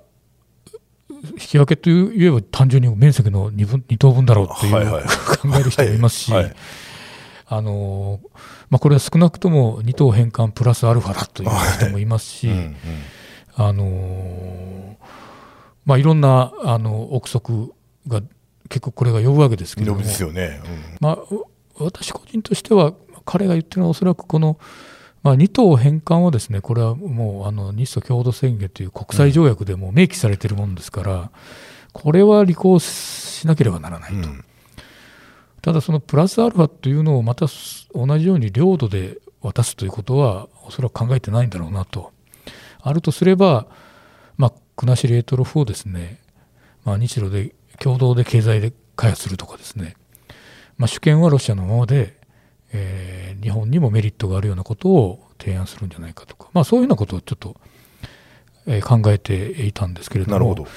[1.08, 6.54] 引き分けといえば単純に面積の 2, 分2等分だろうっていう、考える人もいますし、はいはい。
[7.46, 8.28] あのー
[8.70, 12.76] まあ、これは少なくとも2等変換プラスアルファだという人もいますし、うんうん。
[13.54, 14.96] あのー
[15.84, 17.72] まあ、いろんなあの憶測
[18.08, 18.20] が
[18.68, 20.00] 結構これが呼ぶわけですけれども。
[21.00, 21.44] まあ、う
[21.78, 22.94] 私個人としては
[23.24, 24.58] 彼が言ってるのはおそらくこの
[25.22, 31.30] まあ、2島返還はですねこれはもうあの日ソ共同宣言という国際条約でも明記されているものですから、
[31.92, 34.44] これは履行しなければならないと、うん。
[35.60, 37.46] ただそのプラスアルファというのをまた
[37.94, 42.12] 同じように領土で渡すということはおそらく考えてないんだろうなと。
[42.80, 43.66] あるとすれば、
[44.36, 46.18] まあ、国後レートロフをですね、
[46.84, 49.94] まあ、日露で共同で経済で開発するとかですね、
[50.78, 52.16] まあ、主権はロシアのままで、
[52.72, 57.56] えー日本にもメリットがあるようなことを提案するんじゃないかとか、まあ、そういうようなことをちょっと、
[58.66, 60.32] えー考えていたんですけれども。
[60.34, 60.68] なるほど。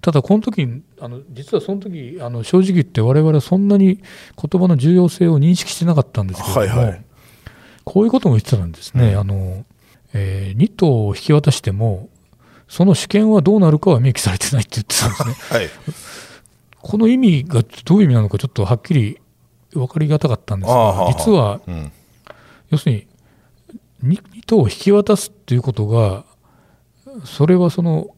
[0.00, 0.68] ただこの時
[1.00, 4.00] あの実はその時あの正直言って我々はそんなに
[4.40, 7.04] 言葉の重要性を認識してなかったんですけれども、はいはい。
[7.84, 9.18] こういうことも言ってたんですね、うん。
[9.18, 9.64] あの
[10.12, 12.08] えー2頭を引き渡しても
[12.68, 15.34] その主権はどうなるかは明記されてないって言ってたんですね。
[15.58, 15.68] はい。
[16.80, 19.18] この意味がどういう意味なのかちょっとはっきり
[19.72, 21.92] 分かりがたかったんですが実はうん。
[22.70, 23.06] 要するに
[24.04, 26.24] 2, 頭を引き渡すっていうことが
[27.24, 28.08] それはその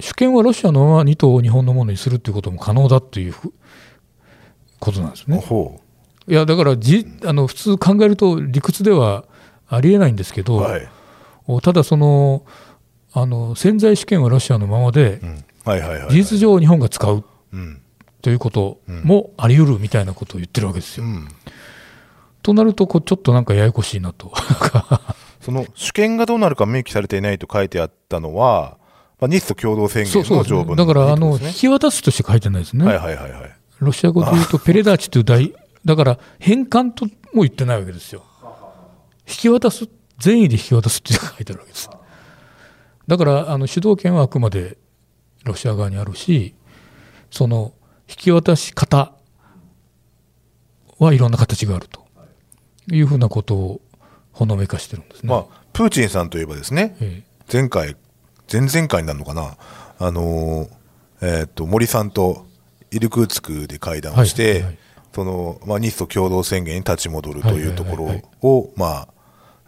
[0.00, 3.52] 主権はロシアのまま2頭を日本のものにするっていうことも可能だっていうふ
[4.80, 5.38] ことなんですね。
[5.38, 5.80] ほ
[6.26, 9.24] いやだからじあの普通考えると理屈では
[9.68, 10.44] ありえないんですけう。
[10.44, 10.88] ど、はい。
[11.46, 12.44] おただその
[13.12, 15.44] あの潜在主権はロシアのままでうん。
[15.64, 16.10] はいはいはい。
[16.10, 17.80] 事実上日本が使ううん。
[18.24, 21.04] ということもあり得るみたいなことを言ってるわけですよ。
[21.04, 21.28] うん。
[22.40, 24.32] となるとこうちょっとなんかややこしいなと。
[25.44, 28.78] その主権がどうなるか明記されていないと書いてあったのは、
[29.20, 32.86] まあ、日ソ共同宣言の条文だからあの、引き渡すとして書いてないですね。
[32.86, 33.50] はいはいはいはい。
[33.80, 35.52] ロシア語で言うと、ペレダーチという大、
[35.84, 38.24] だから返還とも言ってないわけですよ。
[39.28, 39.86] 引き渡す、
[40.18, 41.90] 善意で引き渡すって書いてあるわけです。
[43.06, 44.78] だから、あの主導権はあくまで
[45.44, 46.54] ロシア側にあるし、
[47.30, 47.74] その
[48.08, 49.12] 引き渡し方
[50.98, 52.04] はいろんな形があると。
[52.92, 53.80] いうふうなことを
[54.32, 55.30] ほのめかしてるんですね。
[55.30, 57.96] まあ、プーチンさんといえばですね、え前回、
[58.52, 59.56] 前々回になるのかな、
[59.98, 60.68] あのー
[61.22, 62.44] えーっと森さんと
[62.90, 64.78] イルクーツクで会談をして、はいはい
[65.14, 68.32] そのまあ、日ソ共同宣言に立ち戻るというところはいはいはい。
[68.42, 69.08] を、まあ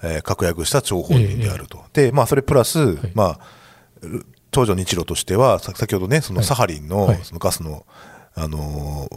[0.02, 3.40] えー確約した張本人であると、でまあ、それプラス、まあ、
[4.52, 7.20] 東条日露としては、さ先ほどね、そのサハリンの,、はい。
[7.22, 7.86] そのガスの、
[8.36, 9.08] あの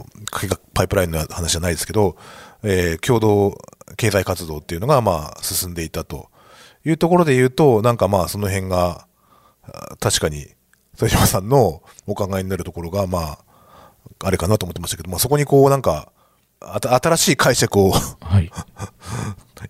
[0.74, 2.16] パイプラインの話じゃないですけど、
[2.62, 3.56] えー共同
[3.96, 6.30] 経済活動っていうのが、まあ、進んでいたと。
[6.84, 9.06] いうところで言うと、なんかまあ、その辺が、
[9.62, 10.46] あ確かに、
[10.96, 13.38] 副島さんのお考えになるところが、まあ、
[14.24, 16.12] あれかなと思ってましたけど、まあ、そこにこう、なんか、
[16.60, 18.50] あた新しい解釈をはい。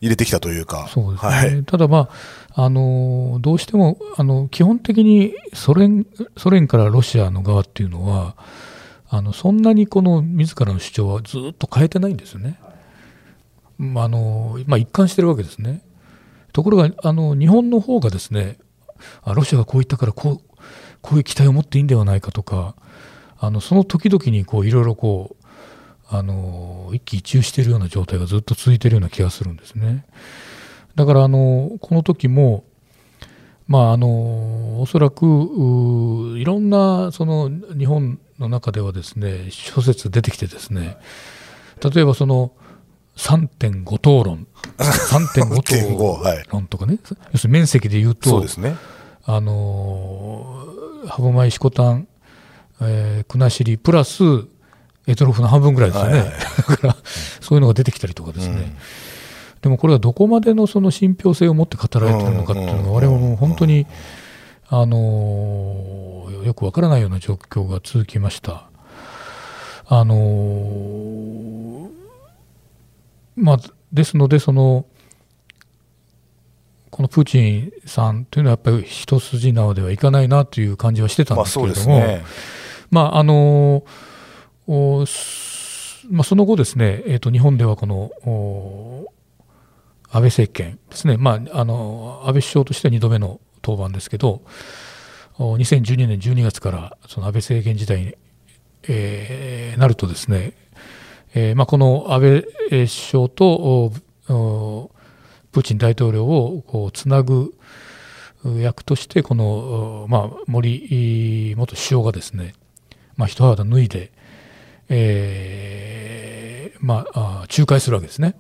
[0.01, 1.65] 入れてきたというか、そうですね、はい。
[1.65, 2.09] ただ、ま
[2.55, 8.37] ああの、どうしてもあの基本的にソ連ソ連からロシアの側っていうのは、
[9.13, 12.61] あのそんなにこの自らの主張はずっと変えてないんですよね。
[13.77, 15.83] まあのまあ、一貫してるわけですね。
[16.53, 18.59] ところがあの日本の方がですね
[19.23, 20.57] あロシアがこう言ったからこう
[21.03, 22.77] こういう期待を持っていいんではないかとか
[23.39, 25.45] あのその時々にこういろいろこう
[26.09, 30.05] あの一喜一憂しているような状態がずっと続いているような気がするんですね。
[30.95, 32.65] だからあのこの時も、
[33.67, 35.25] まあ、あのおそらく
[36.37, 40.97] いろんなその日本の中ではですね諸説出てきてですね
[41.83, 42.53] 例えばその
[43.17, 44.47] 3.5討論
[44.79, 46.45] 3.5討3.5はい。
[46.51, 46.99] 論とかね
[47.33, 48.77] 要するに面積で言うとそうですね。
[49.25, 52.07] あのー歯舞色丹、
[52.81, 54.23] えー、国後プラス
[55.07, 56.39] エトロフの半分ぐらいですよね、はいはい。
[56.69, 56.97] だから
[57.41, 58.77] そういうのが出てきたりとかですね、
[59.63, 63.87] でもこれはどこまでのその信憑性を持って語られているのかっていうのが我々も本当に、
[64.73, 68.71] あのーよくわからないような状況が続きました。
[69.87, 71.91] あのー
[73.37, 73.59] まあ、
[73.93, 74.87] ですのでその
[76.91, 82.25] このプーチンさんというのはやっぱり一筋縄ではいかないなという感じはしてたんですけれども、ですね。
[82.91, 83.85] まああの
[86.11, 89.13] まあ、その後ですね、えー、と日本ではこのお
[90.13, 94.43] 安倍政権ですね、まあ、あの安倍首相としては2度目の登板ですけど、
[95.39, 98.15] お2012年12月からその安倍政権時代に、
[98.89, 100.53] えーなるとですね、
[101.35, 103.93] えーまあ、この安倍首相と
[105.53, 107.55] プーチン大統領をこうつなぐ
[108.45, 112.55] 役としてこの、まあ、森元首相がですね、
[113.17, 114.13] まあ、一肌脱いで、
[114.89, 118.35] えーまあ、仲介するわけですね。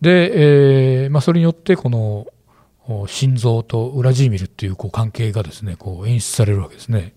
[0.00, 2.26] で、えーまあ、それによってこの
[3.06, 7.14] 心臓とウラジーミルっていうこう関係がですねこう演出されるわけですね。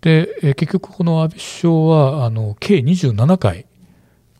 [0.00, 3.66] で、結局この安倍首相はあの計27回、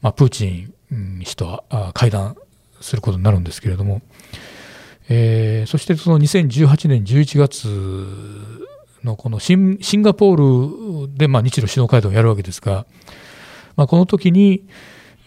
[0.01, 2.37] まあ、プーチン氏とあ会談
[2.81, 4.03] することになるんですけれども、
[5.09, 7.67] えーそしてその2018年11月
[9.05, 12.87] のこのシンシンガポールでまあ日露首脳会談をやるわけですが、
[13.77, 14.65] まあ、この時に、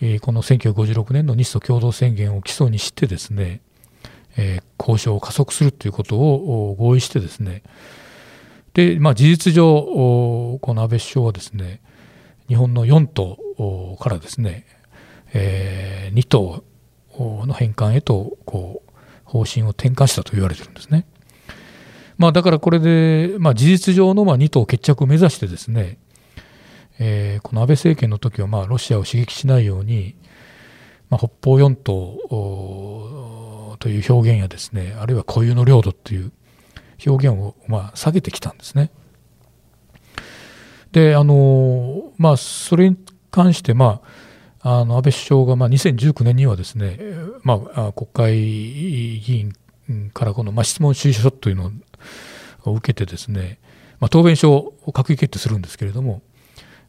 [0.01, 3.61] えーこの1956年の日ソ共同宣言を基礎にしてですね、
[4.39, 7.61] え交渉を加速するということを合意してですね
[8.73, 9.65] で、まあ、事実上
[10.61, 11.81] この安倍首相はですね
[12.47, 14.65] 日本の4党からですね、
[15.33, 16.63] え2党
[17.45, 18.91] の返還へとこう
[19.23, 21.05] 方針を転換したと言われてるんですね。
[22.17, 25.99] まあ、だからこれで、まあ、事実上のま2党決着を目指してですね、
[26.97, 30.15] えーこの安倍政権の時はまあロシアを刺激しないように、
[31.11, 33.38] まあ、北方四島
[33.79, 36.31] という表現やですねあるいは固有の領土という
[37.05, 38.91] 表現をま下げてきたんですね。
[40.91, 42.97] であのまあそれに
[43.31, 46.99] 関してまああの安倍首相がま2019年にはですね、
[47.43, 48.35] まあ、国会
[49.21, 49.53] 議
[49.87, 51.71] 員からこのま質問指示書というの
[52.65, 53.59] を受けてですね、
[54.01, 56.21] まあ、答弁書を閣議決定するんですけれども、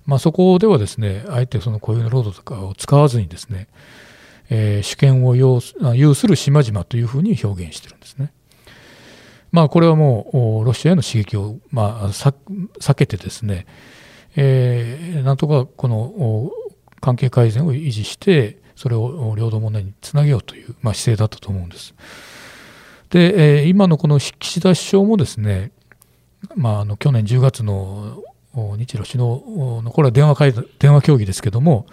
[0.05, 3.69] まあ、そこではですねあえてその固有の領土とかを使わずにですね、
[4.51, 8.33] えー主権を要す有する島々というふうに表現してるんですね。
[9.53, 13.67] まあ、これはもうロシアへの刺激を、まあ、避けてですね、
[14.37, 16.51] えーなんとかこの
[17.01, 21.95] 関係改善を維持してそれを領土問題につなげようという、まあ、姿勢だったと思うんです。
[23.11, 25.73] で、えー今のこの岸田首相もですね、
[26.55, 28.23] まあ、あの去年10月の
[28.55, 31.87] 日露首脳のこれは電話会電話協議ですけども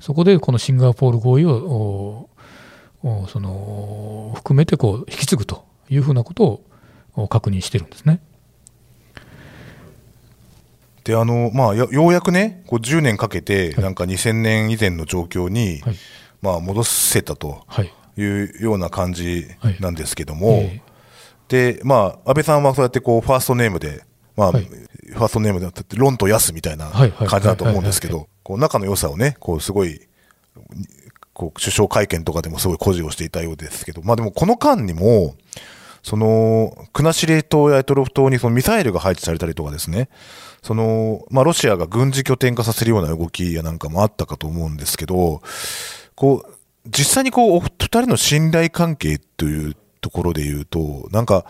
[0.00, 2.28] そこでこのシンガポール合意を
[3.28, 6.64] その含めてこう引き継ぐというふうなことを
[7.14, 8.20] お確認してるんですね。
[11.04, 15.96] であのまあ、よようやくね、こう10年かけて、なんか2000年以前の状況に、はい。
[16.42, 17.92] まあ、戻せたとはい。
[18.16, 19.46] いうような感じ
[19.78, 20.82] なんですけども、え。
[21.48, 24.04] でまあ、安倍さんはそうやってこうファーストネームで、
[24.36, 24.68] まあはい
[25.12, 30.00] ファーストネームでってロンとヤスみたいな感じだと思うんですけはいど、こう仲の良さをね、こうすごい、
[31.32, 35.34] こう首相会見とかでもすごい誇示をしていたようですけど、まあでもこの間にも、
[36.02, 40.08] その、国後島や択捉島にそのミサイルが配置されたりとかですね、
[40.62, 45.42] その、まあロシアが軍事拠点化させるような動きやなんかもあったかと思うんですけど、
[46.14, 46.52] こう、
[46.86, 51.44] 実際にこう、お二人の信頼関係というところで言うと、なんか、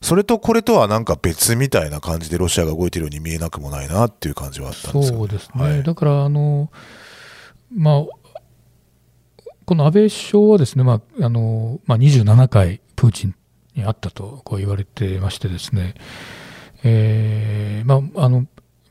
[0.00, 5.82] それとこれとはなんか別みたいな感じでロシアが動いてるように見えなくもないなっていう感じはあったんですよそうですね、はい。
[5.82, 6.70] だからあの、
[7.74, 8.04] まあ、
[9.64, 13.34] この安倍首相はですね、まああのまあ、27回プーチン
[13.74, 15.94] に会ったとこう言われてましてですね、
[16.84, 18.46] えーまあ、あの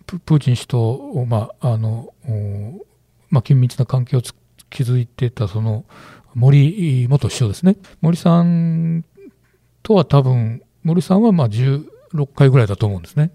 [0.06, 2.86] ププーチン氏と、まああのお
[3.30, 4.34] まあ、緊密な関係をつ
[4.70, 5.86] 築いてたその
[6.34, 7.76] 森元首相ですね。
[8.02, 9.06] 森さん
[9.84, 11.86] とは多分森さんはまあ16
[12.36, 13.32] 回ぐらいだと思うんですね。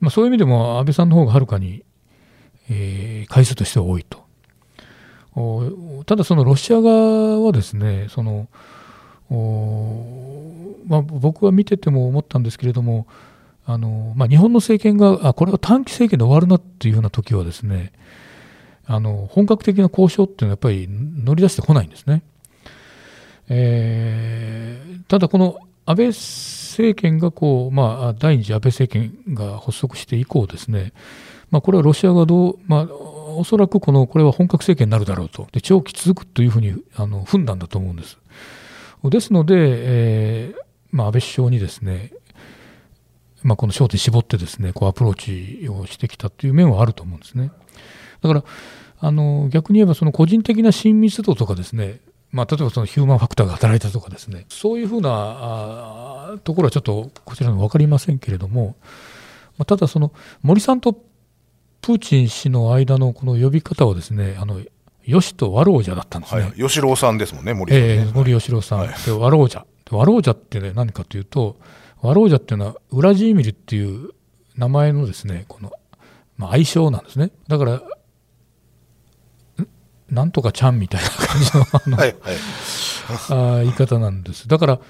[0.00, 1.84] まあ、そういう意味でも安倍さんの方がはるかに、
[2.70, 4.26] えー回数としては多いと。
[6.06, 8.48] ただ、そのロシア側はですね、その
[10.86, 13.06] まあ、僕は見てても思ったんですけれども、
[13.66, 17.92] あのまあ、日本の政権があこれは短期政権で終わるなっていうような時はですね
[18.86, 22.22] あの本格的な交渉っていうのはやっぱり乗り出してこないんですね。
[23.50, 25.58] えーただ、この
[25.88, 30.92] 安倍政権がこう、まあ、第二次安倍政権が発足して以降ですね、
[31.50, 38.18] まあ、これはロシアがどう、まあ、おそらくこのこれは本格政権になるだろうと、で長期続くというふうにあの踏んだんだと思うんです。
[39.02, 42.12] ですので、えーまあ、安倍首相にですね、
[43.42, 45.14] まあ、この焦点絞ってですねこうアプロー
[45.62, 47.50] チをしてきたという面はあると思うんですね。
[48.20, 48.44] だから
[49.00, 58.76] あの逆に言えばその個人的な親密度とかですね、まあ、例えばそのヒューマンファクターが働いたとかですねそういうふうなあーところはちょっとこちらの分かりませんけれども、
[59.56, 60.12] まあ、ただその
[60.42, 60.92] 森さんと
[61.80, 64.60] プーチン氏の間のこの呼び方はですねあの
[65.04, 66.42] よしと和老者だったんですね。
[66.42, 66.52] はい。
[66.52, 67.94] 吉郎さんですもんね、森さんね。
[67.94, 71.58] えー森喜朗さん、はいで和老者で和老者って、ね、何かというと
[72.02, 74.10] 和老者っていうのはウラジーミルっていう
[74.56, 75.72] 名前のですねこの、
[76.36, 77.82] まあ、愛称なんですねだからん
[80.10, 82.36] なんとかちゃんみたいな感じのあの、はい、はい。
[83.10, 84.48] あー言い方なんです。
[84.48, 84.80] だから、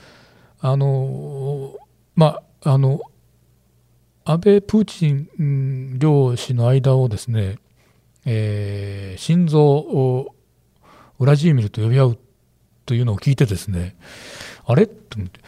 [0.61, 1.75] あの
[2.15, 3.01] まあ、あの
[4.25, 7.59] 安倍、プーチンうん両氏の間をですね、
[8.25, 10.35] えー心臓を
[11.19, 12.19] ウラジーミルと呼び合う
[12.87, 13.97] というのを聞いてですね、
[14.67, 14.87] あれ？
[14.87, 15.41] と思って、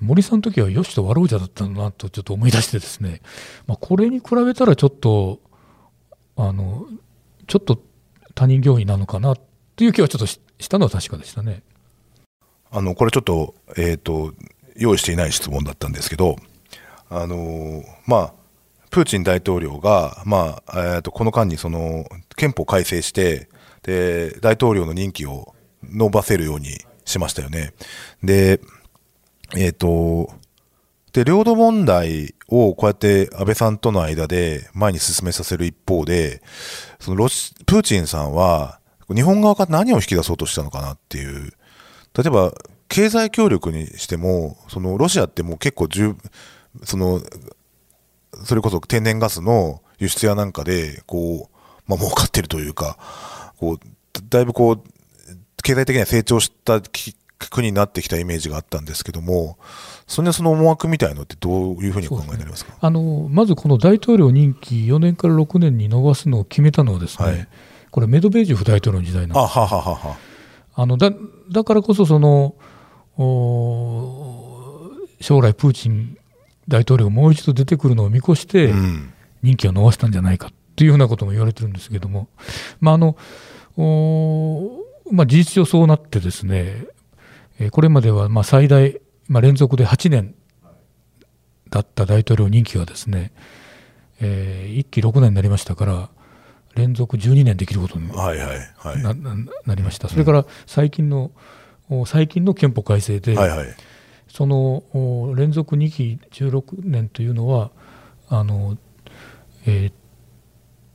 [0.00, 3.22] 森さんの時はよしと悪うじゃだったんだなとちょっと思い出してですね、
[3.66, 5.40] まあ、これに比べたらちょっと、
[6.36, 6.86] あの、
[7.46, 7.80] ちょっと
[8.34, 9.40] 他人行儀なのかなっ
[9.76, 11.62] ていう気はちょっとしたのは確かでしたね。
[12.70, 14.32] あの、これちょっと、えっ、と、
[14.76, 16.36] 用意していない質問だったんですけど、
[17.10, 18.34] あのまあ、
[18.90, 22.06] プーチン大統領が、まあ、えーと、この間にその、
[22.36, 23.48] 憲法改正して、
[23.82, 27.74] で、大統領の任期を伸ばせるようにしましたよね。
[28.22, 28.60] で、
[29.56, 30.30] えっ、と、
[31.12, 36.42] で、領土問題をこうやって安倍さんとの間で前に進めさせる一方で、
[37.02, 38.78] そのロシ、プーチンさんは、
[39.12, 41.52] 日本側から何を引き出そうとしたのかなっていう。
[42.16, 42.52] 例えば、
[42.88, 46.14] 経済協力にしても、その、ロシアってもう結構十、
[46.84, 47.20] その、
[48.44, 52.96] それこそ天然ガスの輸出やなんかで、こう、まあ、儲かってるというか、
[53.56, 53.78] こう、
[54.28, 54.82] だいぶこう、
[55.64, 56.80] 経済的には成長した
[57.50, 59.58] 国になってきたイメージがあったんですけども、
[60.12, 62.74] それでその思惑みたいのってどういうふうにお考えになりますか？
[62.80, 67.48] あのまずこの大統領任期4年から6年に伸ばすのを決めたのはですね、はい。
[67.90, 69.38] これメドベージェフ大統領の時代なんです。
[69.38, 70.16] あ、はははは。
[70.74, 71.10] あのだ
[71.50, 72.54] だからこそその
[73.18, 74.90] お
[75.20, 76.16] 将来プーチン
[76.68, 79.12] 大統領がもう一度出てくるのを見越してうん。
[79.42, 82.28] 任期を伸ばしたんじゃないかというようなことも言われてるんですけども、
[82.78, 83.16] まああの
[83.76, 86.86] おまあ、事実上そうなってですね、
[87.58, 90.34] えーこれまではまあ最大、まあ、連続で8年
[91.70, 93.32] だった大統領任期がですね、
[94.20, 96.10] え1期6年になりましたから
[96.74, 99.02] 連続12年できることにはいはいはい。
[99.02, 101.30] なななりました、それから最近の、
[101.88, 103.66] お最近の憲法改正で、はいはい。
[104.28, 107.70] そのお連続2期16年というのは、
[108.28, 108.78] あの
[109.66, 109.92] えー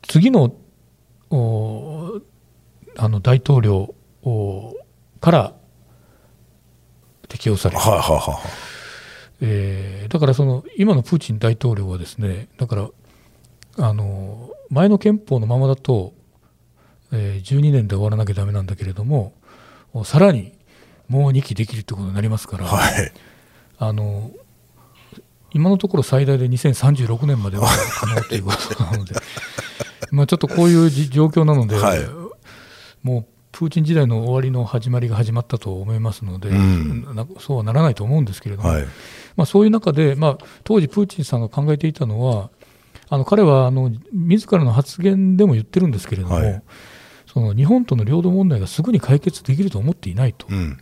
[0.07, 0.55] 次の
[1.29, 2.21] お
[2.97, 4.73] あの大統領お
[5.19, 5.55] から
[7.27, 8.41] 適用される、はいはいはいはい。
[9.41, 12.89] えーだからその今のプーチン大統領はですねだから
[13.77, 16.13] あの前の憲法のままだと、
[17.11, 19.33] えー12年で終わらなきゃダメなんだけれども
[19.93, 20.53] おさらに
[21.09, 23.11] もう2期できるってことになりますから、はい。
[23.79, 24.31] あの
[25.53, 27.67] 今のところ最大で2036年までは
[27.99, 29.15] 可能ということなので
[30.11, 31.99] まあちょっとこういうじ状況なので、はい
[33.03, 33.25] もう
[33.57, 38.85] プーチン時代の終わりの始まりが始まったと思いますので、うんなそうはならないと思うんですけれども、はい。
[39.35, 42.51] まあ、そういう中で、まあ、当時プーチンさんが考えていたのは
[43.09, 46.61] あの彼はあの自らの発言でも言ってるんですけれども、はい
[47.25, 50.47] その日本との領土問題がすぐに解決できると思っていないと。
[50.49, 50.77] うん。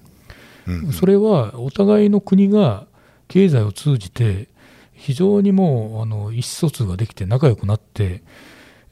[0.67, 0.93] うん。
[0.93, 2.87] それはお互いの国が
[3.27, 4.47] 経済を通じて
[4.93, 8.21] 非常にもうあの意思疎通ができて仲良くなって、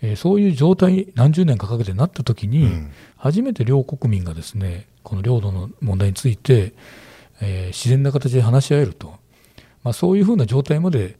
[0.03, 2.91] えーそういう状態に何十年かかけてなった時に、うん。
[3.17, 6.73] 初めて両国民がですねこの領土の問題について、
[7.41, 9.15] えー自然な形で話し合えると、
[9.83, 11.17] まあ、そういうふうな状態まで、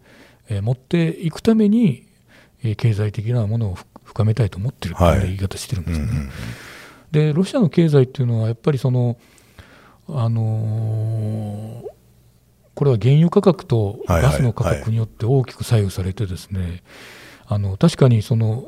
[0.50, 2.06] えー持っていくために、
[2.64, 6.06] えー経済的なものをふ深めたいと思ってるという言い方してるんですね。
[6.06, 6.30] うんうん
[7.12, 9.18] でロシアの経済っていうのはやっぱりその、
[10.10, 11.94] あのー
[12.76, 14.32] これは原油価格とはいはい。
[14.32, 16.82] ガスの価格によって大きく左右されてですね、
[17.54, 18.66] あの確かにその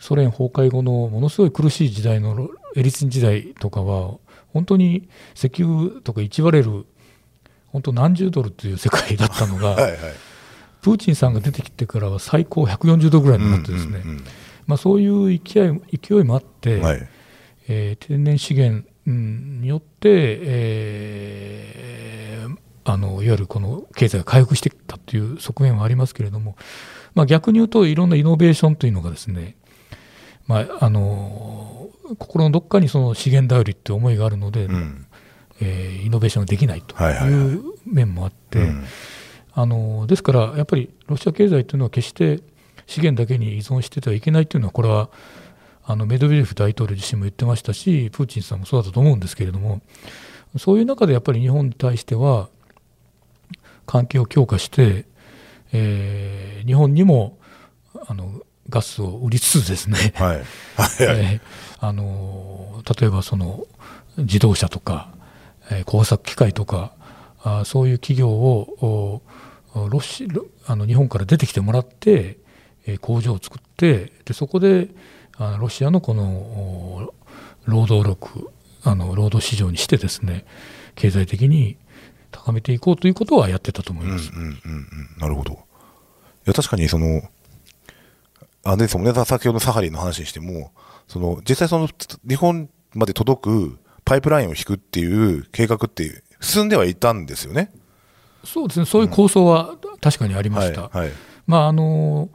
[0.00, 4.18] ソ連崩壊後のものすごい苦しい時代のロエリツィン時代とかは
[4.52, 6.86] 本当に石油とか1バレル
[7.72, 9.98] 本当何十ドルという世界だったのが、 はいはい。
[10.82, 14.24] プーチンさんが出てきてからは最高140ドルぐらいになってですね、うんうん
[14.66, 17.08] まあ、そういう勢い勢いもあって、うんはい。
[17.68, 26.56] えー天然資源うんによって、えーあのいわゆるこの経済が回復してきたという側面はありますけれども、
[27.14, 29.56] まあ、逆に言うといろんなイノベーションというのがですね、
[30.46, 31.88] まあ、あの
[32.18, 35.06] 心のどっかにその資源頼りって思いがあるので、うん。
[35.60, 38.84] えーイノベーションができないとはいう面もあって、うん
[39.54, 42.40] あのですからやっぱりロシア経済というのは決して
[42.86, 45.10] 資源だけに依存しててはいけないというのはこれは
[45.84, 49.82] あのメドベージェフ大統領自身も言ってましたしプーチンさんもそうだと思うんですけれども
[50.56, 52.48] そういう中でやっぱり日本に対しては
[53.84, 55.04] 関係を強化して、
[55.72, 57.38] えー日本にも
[58.06, 61.40] あのガスを売りつつですね、はい。
[61.80, 63.66] あの例えばその
[64.16, 65.12] 自動車とか、
[65.70, 66.92] えー工作機械とか
[67.42, 69.22] あーそういう企業を
[69.74, 72.38] おロシロあの日本から出てきてもらって、
[72.86, 74.88] えー工場を作ってでそこで
[75.36, 77.14] あのロシアのこのお
[77.64, 78.50] 労働力
[78.84, 80.44] あの労働市場にしてですね
[80.94, 81.76] 経済的に
[82.32, 84.30] 高めていこうということはやってたと思います。
[84.32, 84.58] うんうんうんうん。
[85.18, 85.52] なるほど。
[85.52, 85.56] い
[86.46, 87.22] や、確かにその、
[88.64, 90.72] あれですもんね、先ほどのサハリンの話にしても、
[91.08, 91.88] その、実際その、
[92.28, 95.06] 日本まで届くパイプラインを引くってい
[95.38, 97.70] う計画って進んではいたんですよね。
[98.44, 100.68] そうですねそういう構想は確かにありまはい。
[100.68, 100.88] した。
[100.88, 101.10] はい。
[101.46, 102.28] まああの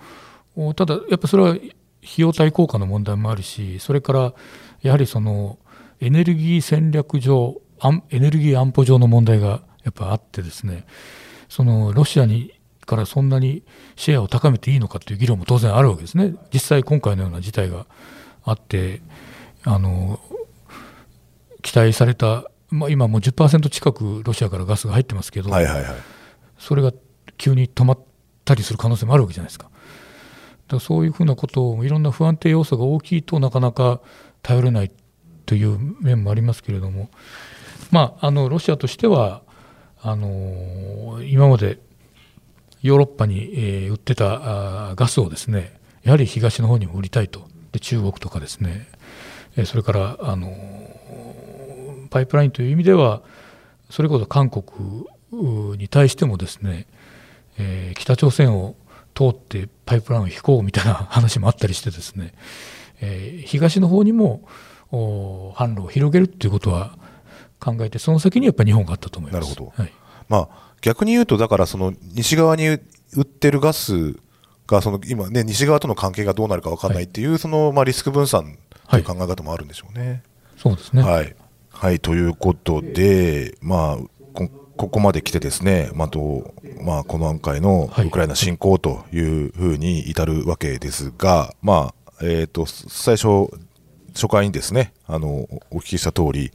[0.55, 1.69] おただ、やっぱそれは費
[2.17, 4.33] 用対効果の問題もあるし、それから
[4.81, 5.59] やはりその
[5.99, 10.85] エネルギー戦略上、安エネルギー安保上の問題がやっぱあってですね
[11.49, 12.53] そのロシアに
[12.87, 13.63] からそんなに
[13.95, 17.85] シェアを高めていいのかという議論も当然あるわけですね、実際、今回のような事態が
[18.43, 19.01] あって、
[19.63, 20.19] あの
[21.61, 25.95] 期待された、まあ、今もう10%近くロシアからガスが入ってますけど、はいはいはい。
[26.57, 26.93] それが
[27.37, 27.99] 急に止まっ
[28.45, 29.65] たりする可能性もあるわけじゃないですか。
[29.65, 29.75] だか
[30.77, 33.99] らそういうふうなことをいろんな不安定要素が大きいとなかなか
[34.41, 34.91] 頼れない
[35.45, 37.09] という面もありますけれども、
[37.91, 39.41] まあ、あのロシアとしては
[40.01, 41.79] あの今まで
[42.81, 47.47] ヨーロッパに、えー売ってたガスをですねやはり東の方にも売りたいと。
[47.71, 48.87] で中国とかですね、
[49.57, 50.53] えーそれからあの
[52.09, 53.21] パイプラインという意味では
[53.89, 54.63] それこそ韓国
[55.77, 56.87] に対してもですね、
[57.57, 58.75] えー北朝鮮を
[59.15, 62.33] 通ってパイプラインを引こうみたいな 話もあったりしてですね、
[63.01, 64.47] えー東の方にも
[64.91, 66.97] 販路を広げるっていうことは
[67.59, 69.49] 考えてその先にやっぱり日本があったと思います。
[69.49, 69.93] なるほどはい
[70.29, 72.81] まあ、逆に言うと、だからその西側に売
[73.21, 74.17] ってるガス
[74.67, 78.57] が、その今ね、西側との関係がどうなるか分かんないっていう、そのまあリスク分散
[78.89, 80.23] という考え方もあるんでしょうね。
[80.57, 81.01] そうですね。
[81.01, 81.35] はい。
[81.69, 83.97] はい、ということで、まあ、
[84.33, 93.49] こここまで来てですね、まあとまあ、この段階のはいウクライナ侵攻というふうに至るわけですが、まあ、えっ、と、最初、
[94.13, 96.51] 初回にですね、あの、お聞きした通り、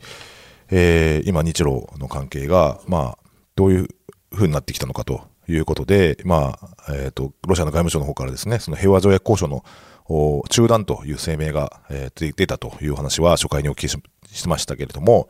[0.74, 3.18] えー今、日露の関係が、まあ、
[3.56, 3.88] どういう
[4.34, 6.58] ふうになってきたのかということで、ま
[6.88, 9.64] あ、えっ、と、ロシアの外務省の方からですね、その平和条約交渉の
[10.06, 15.28] お中断という声明が、えー出出たという話は初回にお聞きしましたけれども、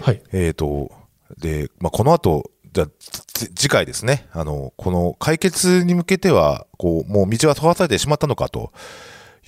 [0.00, 0.22] はい。
[0.32, 0.90] えー、と、
[1.38, 2.86] で、まあ、この後、じゃ
[3.54, 8.72] 次回ですね、あの、この解決に向けては、こう、もう道は閉ざされてしまったのかと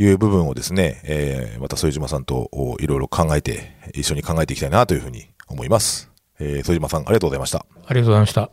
[0.03, 6.11] いう部分をですね、えーまた副島さんとおいろいろ考えて、一緒に考えていきたいなというふうに思います。
[6.41, 7.65] えー、副島さん、ありがとうございました。
[7.87, 8.51] ありがとうございました。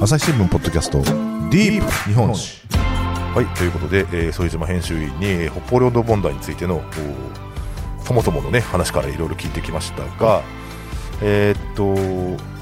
[0.00, 2.60] 朝日新聞ポッドキャスト、ディープ日本史。
[3.34, 6.82] はい、ということで、えー、副島編集員にえー北方領土問題についての
[8.00, 10.42] おそもそものね話からいろいろ聞いてきましたが、
[11.22, 12.57] えーっと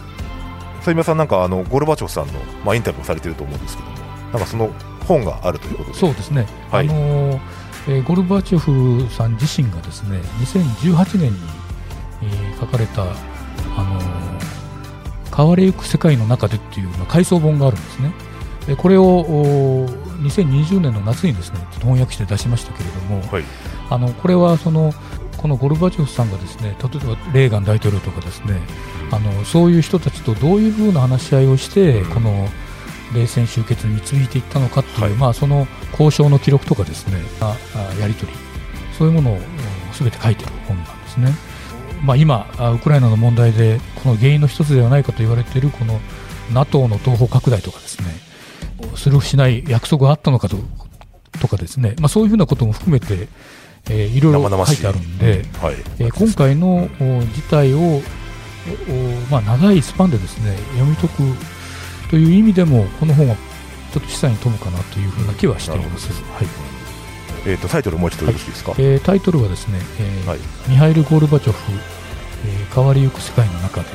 [0.87, 2.35] 副島さんなんかあのゴルバチョフさんの
[2.65, 3.97] まあインタビューをされてると思うんですけども、
[4.33, 4.71] なんかその
[5.07, 6.47] 本があるということで、そうですね。
[6.71, 7.41] はいあのー
[7.89, 11.39] えーゴルバチョフさん自身がですね、2018年に、
[12.23, 18.13] えー書かれた、あのー変われゆく世界の中でっていう、まあ、回想本があるんですね。
[18.67, 23.45] でこれをおー2020年の夏にですね、翻訳して出しましたけれども、はい、
[23.91, 24.93] あのこれはその
[25.37, 28.61] このゴルバチョフさんがですね例えばレーガン大統領とかですね
[29.11, 32.11] あのそういう人たちとどういうふうな話し合いをして、うん。
[32.11, 32.49] この
[33.15, 35.13] 冷戦終結に導いていったのかっていう、はい。
[35.13, 38.39] まあ、その交渉の記録とかですねああやり取り
[38.99, 39.39] そういうものを
[39.93, 41.33] すべて書いてる本なんですね。
[42.03, 45.99] まあ、今あウクライナの問題でこの原因の一つではないかと言われているこの
[46.53, 48.09] NATO の東方拡大とかですね
[48.97, 50.59] するしない約束があったのかと
[51.41, 53.29] とかですね、まあ、そういうふうなことも含めて、
[53.91, 54.33] えーいろい。
[54.33, 58.03] ろ書いてあるんで、はい、えー今回のお事態を、お
[59.31, 61.23] まあ、長いスパンでですね読み解く
[62.11, 63.37] という意味でもこの本は
[63.93, 66.13] ちょっと示唆に富むかなというふうな気はしています。
[66.13, 66.47] はい。
[67.47, 68.75] えーっとタイトルもう一度よろしいですか？
[68.79, 70.39] えータイトルはですね、えーはい。
[70.69, 71.73] ミハイル・ゴールバチョフ、
[72.45, 73.87] えー変わりゆく世界の中で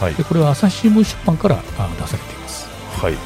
[0.00, 0.14] はい。
[0.14, 2.66] でこれは朝日新聞出版からあ出されています。
[3.00, 3.14] はい。
[3.14, 3.20] こ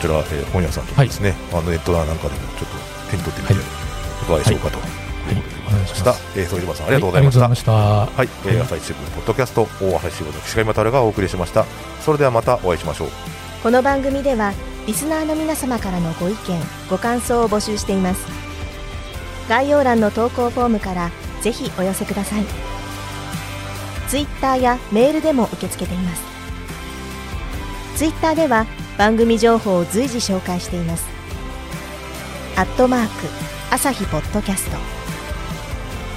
[0.00, 2.70] ちら、えー本屋さんとかですね、あのネットなんかでもちょっ
[3.04, 3.62] と手に取ってみて、はい。
[3.62, 4.78] いかがでしょうかと。
[5.76, 6.14] いしした。
[6.36, 7.40] えー、副島さん、ありがとうございました。
[7.40, 8.16] はありがとうございました。
[8.16, 11.64] はい、えー、朝日新聞ポッドキャスト、大朝日新聞の岸上渉がお送りしました。
[12.00, 13.08] それではまたお会いしましょう。
[13.62, 14.54] この番組では
[14.86, 16.38] リスナーの皆様からのご意見
[16.88, 18.26] ご感想を募集しています
[19.48, 21.10] 概要欄の投稿フォームから
[21.42, 22.44] ぜひお寄せください
[24.08, 26.22] ツイッターやメールでも受け付けています
[27.96, 28.66] ツイッターでは
[28.96, 31.06] 番組情報を随時紹介しています
[32.56, 33.10] アットマーク
[33.70, 34.99] 朝日ポッドキャスト